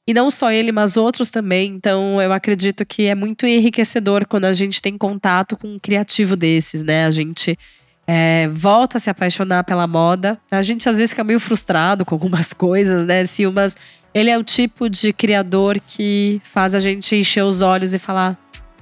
E 0.08 0.14
não 0.14 0.30
só 0.30 0.50
ele, 0.50 0.72
mas 0.72 0.96
outros 0.96 1.28
também. 1.28 1.74
Então, 1.74 2.18
eu 2.18 2.32
acredito 2.32 2.86
que 2.86 3.04
é 3.04 3.14
muito 3.14 3.44
enriquecedor 3.44 4.26
quando 4.26 4.46
a 4.46 4.54
gente 4.54 4.80
tem 4.80 4.96
contato 4.96 5.54
com 5.54 5.74
um 5.74 5.78
criativo 5.78 6.34
desses, 6.34 6.82
né? 6.82 7.04
A 7.04 7.10
gente 7.10 7.58
é, 8.06 8.48
volta 8.48 8.96
a 8.96 9.00
se 9.00 9.10
apaixonar 9.10 9.64
pela 9.64 9.86
moda. 9.86 10.40
A 10.50 10.62
gente 10.62 10.88
às 10.88 10.96
vezes 10.96 11.10
fica 11.10 11.22
meio 11.22 11.38
frustrado 11.38 12.06
com 12.06 12.14
algumas 12.14 12.54
coisas, 12.56 13.06
né, 13.06 13.26
Sil? 13.28 13.52
Mas 13.52 13.76
ele 14.14 14.30
é 14.30 14.38
o 14.38 14.42
tipo 14.42 14.88
de 14.88 15.12
criador 15.12 15.78
que 15.78 16.40
faz 16.42 16.74
a 16.74 16.80
gente 16.80 17.14
encher 17.14 17.44
os 17.44 17.60
olhos 17.60 17.92
e 17.92 17.98
falar: 17.98 18.34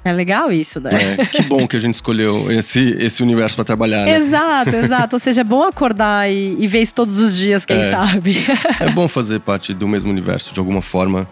é 0.08 0.12
legal 0.12 0.52
isso, 0.52 0.80
né? 0.80 0.90
É, 1.18 1.26
que 1.26 1.42
bom 1.42 1.66
que 1.66 1.76
a 1.76 1.80
gente 1.80 1.94
escolheu 1.94 2.50
esse, 2.50 2.94
esse 2.98 3.22
universo 3.22 3.56
para 3.56 3.64
trabalhar. 3.64 4.04
Né? 4.04 4.16
Exato, 4.16 4.74
exato. 4.74 5.16
Ou 5.16 5.20
seja, 5.20 5.40
é 5.40 5.44
bom 5.44 5.62
acordar 5.62 6.30
e, 6.30 6.56
e 6.58 6.66
ver 6.66 6.82
isso 6.82 6.94
todos 6.94 7.18
os 7.18 7.36
dias, 7.36 7.64
quem 7.64 7.78
é. 7.78 7.90
sabe. 7.90 8.44
é 8.80 8.88
bom 8.90 9.08
fazer 9.08 9.40
parte 9.40 9.74
do 9.74 9.88
mesmo 9.88 10.10
universo, 10.10 10.54
de 10.54 10.60
alguma 10.60 10.80
forma, 10.80 11.28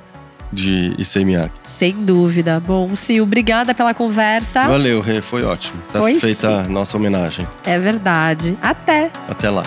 de 0.52 0.94
ICMA. 0.98 1.50
Sem 1.64 2.04
dúvida. 2.04 2.60
Bom, 2.60 2.94
Sil, 2.98 3.24
obrigada 3.24 3.74
pela 3.74 3.94
conversa. 3.94 4.66
Valeu, 4.66 5.00
Rê, 5.00 5.20
foi 5.20 5.44
ótimo. 5.44 5.80
Tá 5.92 6.00
pois 6.00 6.20
feita 6.20 6.48
sim. 6.64 6.68
a 6.68 6.72
nossa 6.72 6.96
homenagem. 6.96 7.46
É 7.64 7.78
verdade. 7.78 8.56
Até. 8.60 9.10
Até 9.28 9.50
lá. 9.50 9.64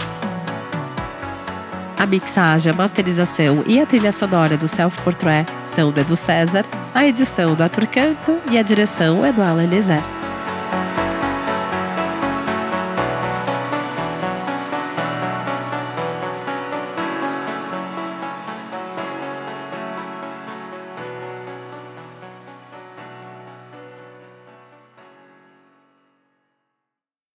A 1.97 2.05
mixagem, 2.05 2.71
a 2.71 2.75
masterização 2.75 3.63
e 3.65 3.81
a 3.81 3.85
trilha 3.85 4.11
sonora 4.11 4.55
do 4.55 4.67
Self 4.67 5.01
Portrait 5.01 5.45
produção 5.77 5.91
do 5.91 5.99
Edu 5.99 6.15
César, 6.15 6.65
a 6.93 7.05
edição 7.05 7.55
do 7.55 7.61
Arthur 7.61 7.87
Canto 7.87 8.39
e 8.49 8.57
a 8.57 8.63
direção 8.63 9.23
é 9.23 9.31
do 9.31 9.41
Alan 9.41 9.63
Eliezer. 9.63 10.16